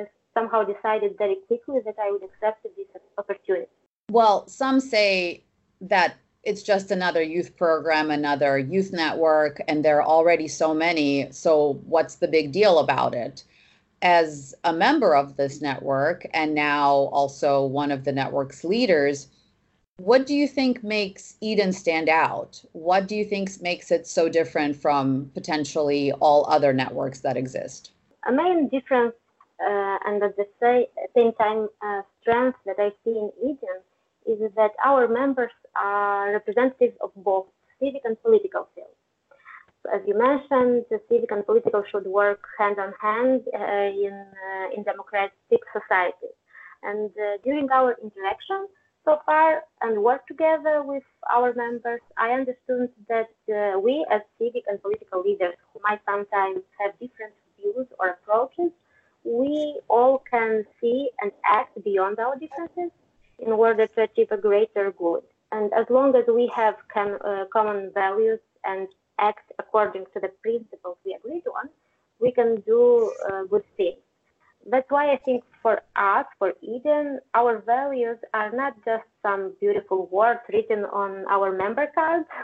uh, 0.00 0.04
somehow 0.34 0.64
decided 0.64 1.16
very 1.18 1.36
quickly 1.46 1.80
that 1.84 1.96
I 2.00 2.10
would 2.10 2.22
accept 2.22 2.62
this 2.62 2.86
opportunity. 3.18 3.66
Well, 4.10 4.46
some 4.48 4.80
say 4.80 5.44
that 5.80 6.16
it's 6.42 6.62
just 6.62 6.90
another 6.90 7.22
youth 7.22 7.56
program, 7.56 8.10
another 8.10 8.58
youth 8.58 8.92
network, 8.92 9.62
and 9.68 9.84
there 9.84 9.98
are 9.98 10.06
already 10.06 10.48
so 10.48 10.74
many. 10.74 11.30
So, 11.30 11.80
what's 11.86 12.16
the 12.16 12.28
big 12.28 12.52
deal 12.52 12.78
about 12.78 13.14
it? 13.14 13.44
As 14.02 14.54
a 14.64 14.72
member 14.72 15.14
of 15.14 15.36
this 15.36 15.60
network, 15.60 16.26
and 16.34 16.54
now 16.54 16.90
also 17.12 17.64
one 17.64 17.92
of 17.92 18.04
the 18.04 18.12
network's 18.12 18.64
leaders, 18.64 19.28
what 19.98 20.26
do 20.26 20.34
you 20.34 20.48
think 20.48 20.82
makes 20.82 21.36
Eden 21.40 21.72
stand 21.72 22.08
out? 22.08 22.60
What 22.72 23.06
do 23.06 23.14
you 23.14 23.24
think 23.24 23.50
makes 23.60 23.92
it 23.92 24.06
so 24.08 24.28
different 24.28 24.74
from 24.74 25.30
potentially 25.34 26.10
all 26.12 26.44
other 26.48 26.72
networks 26.72 27.20
that 27.20 27.36
exist? 27.36 27.92
A 28.26 28.32
main 28.32 28.68
difference 28.68 29.14
and 30.06 30.22
at 30.22 30.36
the 30.36 30.46
same 31.14 31.32
time 31.34 31.68
uh, 31.84 32.02
strength 32.20 32.58
that 32.66 32.76
I 32.78 32.90
see 33.04 33.16
in 33.18 33.30
Eden 33.42 33.80
is 34.26 34.38
that 34.56 34.72
our 34.84 35.08
members 35.08 35.52
are 35.76 36.32
representatives 36.32 36.96
of 37.00 37.10
both 37.16 37.46
civic 37.80 38.02
and 38.04 38.20
political 38.22 38.68
fields. 38.74 38.98
As 39.92 40.00
you 40.06 40.16
mentioned, 40.16 40.84
the 40.90 41.00
civic 41.08 41.32
and 41.32 41.44
political 41.44 41.82
should 41.90 42.06
work 42.06 42.40
hand 42.58 42.76
in 42.78 42.92
hand 43.00 43.40
uh, 43.52 43.90
in, 44.06 44.14
uh, 44.14 44.76
in 44.76 44.84
democratic 44.84 45.32
societies. 45.72 46.36
And 46.84 47.10
uh, 47.10 47.38
during 47.42 47.68
our 47.70 47.96
interaction 48.02 48.68
so 49.04 49.18
far 49.26 49.62
and 49.80 50.02
work 50.02 50.26
together 50.28 50.82
with 50.84 51.02
our 51.32 51.52
members, 51.54 52.00
I 52.16 52.30
understood 52.30 52.90
that 53.08 53.34
uh, 53.50 53.78
we 53.80 54.06
as 54.10 54.20
civic 54.38 54.62
and 54.68 54.80
political 54.80 55.22
leaders 55.22 55.54
who 55.72 55.80
might 55.82 56.00
sometimes 56.06 56.62
have 56.78 56.92
different 57.00 57.34
views 57.58 57.86
or 57.98 58.10
approaches, 58.10 58.70
we 59.32 59.80
all 59.88 60.22
can 60.30 60.64
see 60.78 61.08
and 61.20 61.32
act 61.44 61.82
beyond 61.82 62.18
our 62.18 62.36
differences 62.38 62.90
in 63.38 63.50
order 63.52 63.86
to 63.86 64.02
achieve 64.02 64.30
a 64.30 64.36
greater 64.36 64.92
good. 64.92 65.22
And 65.50 65.72
as 65.72 65.86
long 65.88 66.14
as 66.14 66.24
we 66.28 66.52
have 66.54 66.76
com- 66.92 67.18
uh, 67.24 67.44
common 67.52 67.90
values 67.94 68.40
and 68.64 68.88
act 69.18 69.50
according 69.58 70.04
to 70.12 70.20
the 70.20 70.30
principles 70.42 70.98
we 71.04 71.14
agreed 71.14 71.44
on, 71.46 71.70
we 72.20 72.30
can 72.30 72.60
do 72.60 73.12
uh, 73.28 73.44
good 73.44 73.64
things. 73.76 73.98
That's 74.70 74.90
why 74.90 75.12
I 75.12 75.16
think 75.16 75.44
for 75.62 75.80
us, 75.96 76.26
for 76.38 76.52
Eden, 76.60 77.18
our 77.34 77.58
values 77.60 78.18
are 78.32 78.52
not 78.52 78.74
just 78.84 79.04
some 79.22 79.54
beautiful 79.60 80.06
words 80.06 80.40
written 80.52 80.84
on 80.84 81.24
our 81.28 81.52
member 81.52 81.86
cards. 81.94 82.28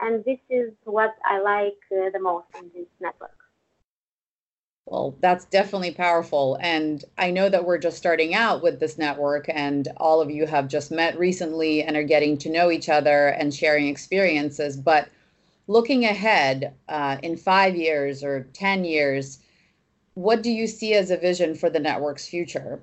And 0.00 0.24
this 0.24 0.40
is 0.50 0.72
what 0.82 1.14
I 1.24 1.38
like 1.38 1.80
uh, 1.92 2.10
the 2.12 2.18
most 2.18 2.48
in 2.58 2.70
this 2.74 2.88
network. 3.00 3.41
Well, 4.86 5.16
that's 5.20 5.44
definitely 5.44 5.92
powerful. 5.92 6.58
And 6.60 7.04
I 7.16 7.30
know 7.30 7.48
that 7.48 7.64
we're 7.64 7.78
just 7.78 7.96
starting 7.96 8.34
out 8.34 8.62
with 8.62 8.80
this 8.80 8.98
network, 8.98 9.46
and 9.48 9.88
all 9.96 10.20
of 10.20 10.30
you 10.30 10.46
have 10.46 10.68
just 10.68 10.90
met 10.90 11.18
recently 11.18 11.82
and 11.82 11.96
are 11.96 12.02
getting 12.02 12.36
to 12.38 12.50
know 12.50 12.70
each 12.70 12.88
other 12.88 13.28
and 13.28 13.54
sharing 13.54 13.86
experiences. 13.86 14.76
But 14.76 15.08
looking 15.68 16.04
ahead 16.04 16.74
uh, 16.88 17.18
in 17.22 17.36
five 17.36 17.76
years 17.76 18.24
or 18.24 18.48
10 18.54 18.84
years, 18.84 19.38
what 20.14 20.42
do 20.42 20.50
you 20.50 20.66
see 20.66 20.94
as 20.94 21.10
a 21.10 21.16
vision 21.16 21.54
for 21.54 21.70
the 21.70 21.80
network's 21.80 22.28
future? 22.28 22.82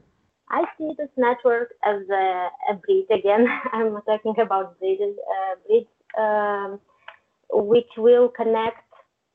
I 0.49 0.63
see 0.77 0.91
this 0.97 1.09
network 1.15 1.73
as 1.85 2.01
a, 2.09 2.49
a 2.71 2.73
bridge. 2.75 3.05
Again, 3.11 3.45
I'm 3.73 4.01
talking 4.03 4.35
about 4.39 4.79
bridges, 4.79 5.15
uh, 5.29 5.55
bridge, 5.67 5.87
um, 6.17 6.79
which 7.51 7.89
will 7.97 8.29
connect 8.29 8.88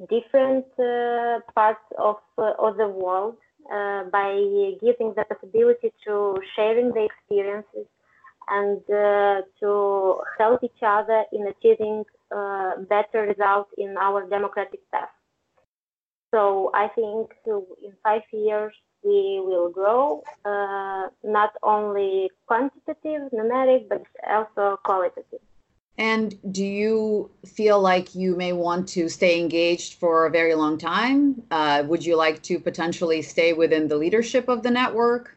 different 0.09 0.67
uh, 0.79 1.41
parts 1.55 1.85
of, 1.99 2.17
uh, 2.39 2.53
of 2.59 2.77
the 2.77 2.89
world 2.89 3.37
uh, 3.73 4.05
by 4.05 4.35
giving 4.81 5.15
the 5.17 5.25
possibility 5.29 5.93
to 6.07 6.37
sharing 6.57 6.93
the 6.93 7.05
experiences 7.05 7.87
and 8.49 8.83
to 9.61 10.19
help 10.39 10.63
each 10.63 10.83
other 10.83 11.25
in 11.33 11.47
achieving 11.47 12.05
better 12.89 13.23
results 13.23 13.71
in 13.79 13.97
our 13.97 14.29
democratic 14.29 14.81
path. 14.91 15.09
So 16.35 16.71
I 16.75 16.89
think 16.89 17.31
in 17.47 17.93
five 18.03 18.23
years 18.33 18.75
we 19.05 19.41
will 19.41 19.71
grow, 19.71 20.23
uh, 20.45 21.09
not 21.23 21.53
only 21.63 22.31
quantitative, 22.47 23.31
numeric, 23.33 23.89
but 23.89 24.03
also 24.29 24.79
qualitative. 24.85 25.41
And 25.97 26.35
do 26.53 26.65
you 26.65 27.31
feel 27.47 27.81
like 27.81 28.15
you 28.15 28.35
may 28.35 28.53
want 28.53 28.89
to 28.89 29.09
stay 29.09 29.39
engaged 29.39 29.95
for 29.95 30.27
a 30.27 30.31
very 30.31 30.55
long 30.55 30.77
time? 30.77 31.43
Uh, 31.51 31.85
would 31.87 32.05
you 32.05 32.17
like 32.17 32.43
to 32.45 32.59
potentially 32.59 33.23
stay 33.23 33.53
within 33.53 33.87
the 33.87 33.97
leadership 33.97 34.49
of 34.49 34.63
the 34.65 34.71
network 34.71 35.37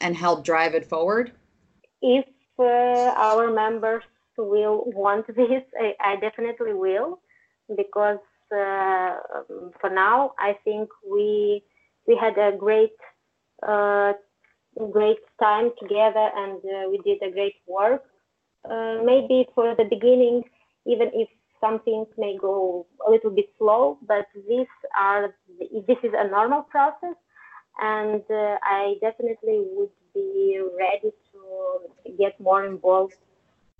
and 0.00 0.16
help 0.16 0.42
drive 0.42 0.74
it 0.74 0.86
forward? 0.86 1.32
If 2.00 2.24
uh, 2.58 2.62
our 2.62 3.52
members 3.52 4.04
will 4.38 4.84
want 4.86 5.26
this, 5.26 5.62
I, 5.78 5.94
I 6.00 6.16
definitely 6.16 6.72
will, 6.72 7.20
because 7.76 8.18
uh, 8.50 9.16
for 9.80 9.90
now 9.90 10.32
I 10.38 10.56
think 10.64 10.88
we 11.08 11.62
we 12.06 12.16
had 12.16 12.36
a 12.38 12.56
great 12.56 12.96
uh, 13.66 14.14
great 14.90 15.18
time 15.40 15.70
together 15.80 16.30
and 16.34 16.56
uh, 16.64 16.88
we 16.90 16.98
did 17.04 17.22
a 17.22 17.30
great 17.30 17.56
work 17.66 18.04
uh, 18.68 18.98
maybe 19.04 19.46
for 19.54 19.74
the 19.74 19.84
beginning, 19.84 20.44
even 20.86 21.10
if 21.14 21.28
some 21.60 21.80
things 21.80 22.08
may 22.16 22.36
go 22.36 22.86
a 23.06 23.10
little 23.10 23.30
bit 23.30 23.46
slow, 23.58 23.98
but 24.06 24.26
are 24.98 25.34
this 25.86 25.98
is 26.02 26.12
a 26.16 26.28
normal 26.28 26.62
process, 26.62 27.16
and 27.80 28.22
uh, 28.30 28.56
I 28.62 28.94
definitely 29.00 29.62
would 29.72 29.90
be 30.14 30.60
ready 30.78 31.12
to 31.32 32.14
get 32.18 32.40
more 32.40 32.64
involved 32.64 33.14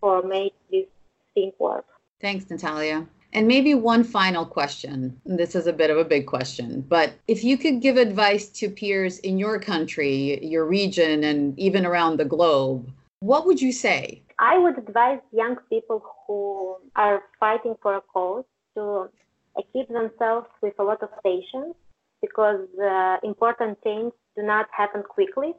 for 0.01 0.23
make 0.23 0.55
this 0.71 0.87
thing 1.35 1.53
work. 1.59 1.87
Thanks, 2.21 2.49
Natalia. 2.51 3.07
And 3.33 3.47
maybe 3.47 3.75
one 3.75 4.03
final 4.03 4.45
question. 4.45 5.21
This 5.25 5.55
is 5.55 5.67
a 5.67 5.73
bit 5.73 5.91
of 5.91 5.97
a 5.97 6.05
big 6.05 6.27
question, 6.27 6.85
but 6.89 7.13
if 7.29 7.45
you 7.45 7.57
could 7.57 7.81
give 7.81 7.97
advice 7.97 8.49
to 8.49 8.69
peers 8.69 9.19
in 9.21 9.39
your 9.39 9.61
country, 9.61 10.45
your 10.45 10.67
region, 10.67 11.23
and 11.23 11.57
even 11.59 11.87
around 11.87 12.19
the 12.19 12.25
globe, 12.25 12.91
what 13.21 13.47
would 13.47 13.61
you 13.61 13.73
say? 13.73 14.23
I 14.41 14.57
would 14.59 14.79
advise 14.79 15.21
young 15.33 15.57
people 15.69 16.03
who 16.27 16.77
are 16.97 17.23
fighting 17.39 17.75
for 17.83 17.97
a 17.97 18.01
cause 18.01 18.45
to 18.75 19.11
equip 19.57 19.89
themselves 19.89 20.47
with 20.63 20.73
a 20.79 20.83
lot 20.83 21.03
of 21.03 21.11
patience 21.23 21.75
because 22.23 22.67
uh, 22.83 23.17
important 23.23 23.79
change 23.85 24.13
do 24.37 24.43
not 24.43 24.67
happen 24.73 25.03
quickly. 25.03 25.53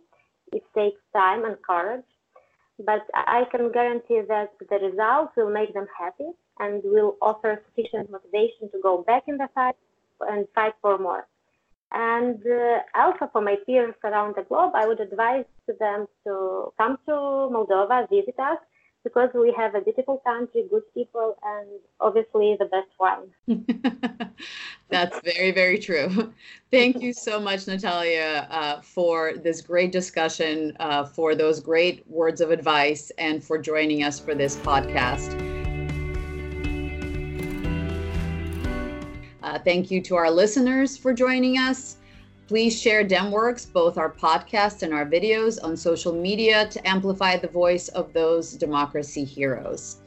It 0.52 0.64
takes 0.76 1.00
time 1.16 1.46
and 1.46 1.58
courage. 1.62 2.06
But 2.84 3.06
I 3.14 3.44
can 3.52 3.72
guarantee 3.72 4.22
that 4.28 4.54
the 4.60 4.78
results 4.80 5.34
will 5.38 5.52
make 5.52 5.76
them 5.76 5.86
happy 5.96 6.32
and 6.60 6.82
will 6.84 7.18
offer 7.22 7.62
sufficient 7.68 8.10
motivation 8.10 8.72
to 8.72 8.80
go 8.82 9.04
back 9.04 9.24
in 9.28 9.38
the 9.38 9.48
fight 9.54 9.76
and 10.22 10.48
fight 10.56 10.74
for 10.82 10.98
more. 10.98 11.28
And 11.92 12.42
uh, 12.48 12.80
also 12.96 13.30
for 13.32 13.42
my 13.42 13.58
peers 13.66 13.94
around 14.04 14.36
the 14.36 14.44
globe, 14.44 14.72
I 14.74 14.88
would 14.88 15.00
advise 15.00 15.46
them 15.80 16.08
to 16.26 16.74
come 16.80 16.98
to 17.06 17.12
Moldova, 17.12 18.10
visit 18.10 18.40
us, 18.40 18.58
because 19.04 19.30
we 19.34 19.54
have 19.58 19.76
a 19.76 19.82
beautiful 19.82 20.18
country, 20.26 20.66
good 20.70 20.84
people, 20.94 21.38
and 21.44 21.68
obviously 22.00 22.56
the 22.60 22.66
best 22.66 22.90
wine. 23.00 23.32
That's 24.90 25.20
very, 25.22 25.52
very 25.52 25.80
true. 25.80 26.34
Thank 26.72 27.02
you 27.02 27.14
so 27.14 27.40
much, 27.40 27.68
Natalia, 27.68 28.48
uh, 28.50 28.82
for 28.82 29.34
this 29.38 29.62
great 29.62 29.92
discussion, 29.92 30.76
uh, 30.80 31.06
for 31.06 31.36
those 31.36 31.60
great 31.60 32.08
words 32.08 32.42
of 32.42 32.52
advice, 32.52 33.12
and 33.18 33.44
for 33.44 33.58
joining 33.58 34.04
us 34.04 34.20
for 34.20 34.36
this 34.36 34.58
podcast. 34.58 35.38
Uh, 39.44 39.58
thank 39.60 39.90
you 39.90 40.02
to 40.02 40.16
our 40.16 40.30
listeners 40.30 40.98
for 40.98 41.14
joining 41.14 41.58
us. 41.58 41.98
Please 42.52 42.78
share 42.78 43.06
DemWorks, 43.06 43.72
both 43.72 43.98
our 43.98 44.12
podcast 44.12 44.84
and 44.84 44.94
our 44.94 45.06
videos, 45.06 45.58
on 45.64 45.78
social 45.78 46.12
media 46.12 46.68
to 46.68 46.86
amplify 46.86 47.38
the 47.38 47.48
voice 47.48 47.88
of 47.88 48.12
those 48.12 48.56
democracy 48.56 49.24
heroes. 49.24 50.02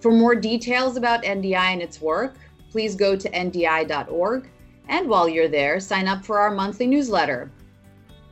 For 0.00 0.12
more 0.12 0.34
details 0.34 0.98
about 0.98 1.22
NDI 1.22 1.72
and 1.72 1.80
its 1.80 2.02
work, 2.02 2.34
please 2.70 2.94
go 2.94 3.16
to 3.16 3.30
ndi.org. 3.30 4.46
And 4.90 5.08
while 5.08 5.26
you're 5.26 5.48
there, 5.48 5.80
sign 5.80 6.06
up 6.06 6.22
for 6.22 6.38
our 6.38 6.50
monthly 6.50 6.86
newsletter. 6.86 7.50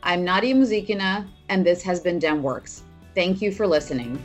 I'm 0.02 0.24
Nadia 0.24 0.54
Muzikina, 0.54 1.26
and 1.48 1.64
this 1.64 1.82
has 1.84 2.00
been 2.00 2.20
DemWorks. 2.20 2.82
Thank 3.14 3.40
you 3.40 3.50
for 3.50 3.66
listening. 3.66 4.22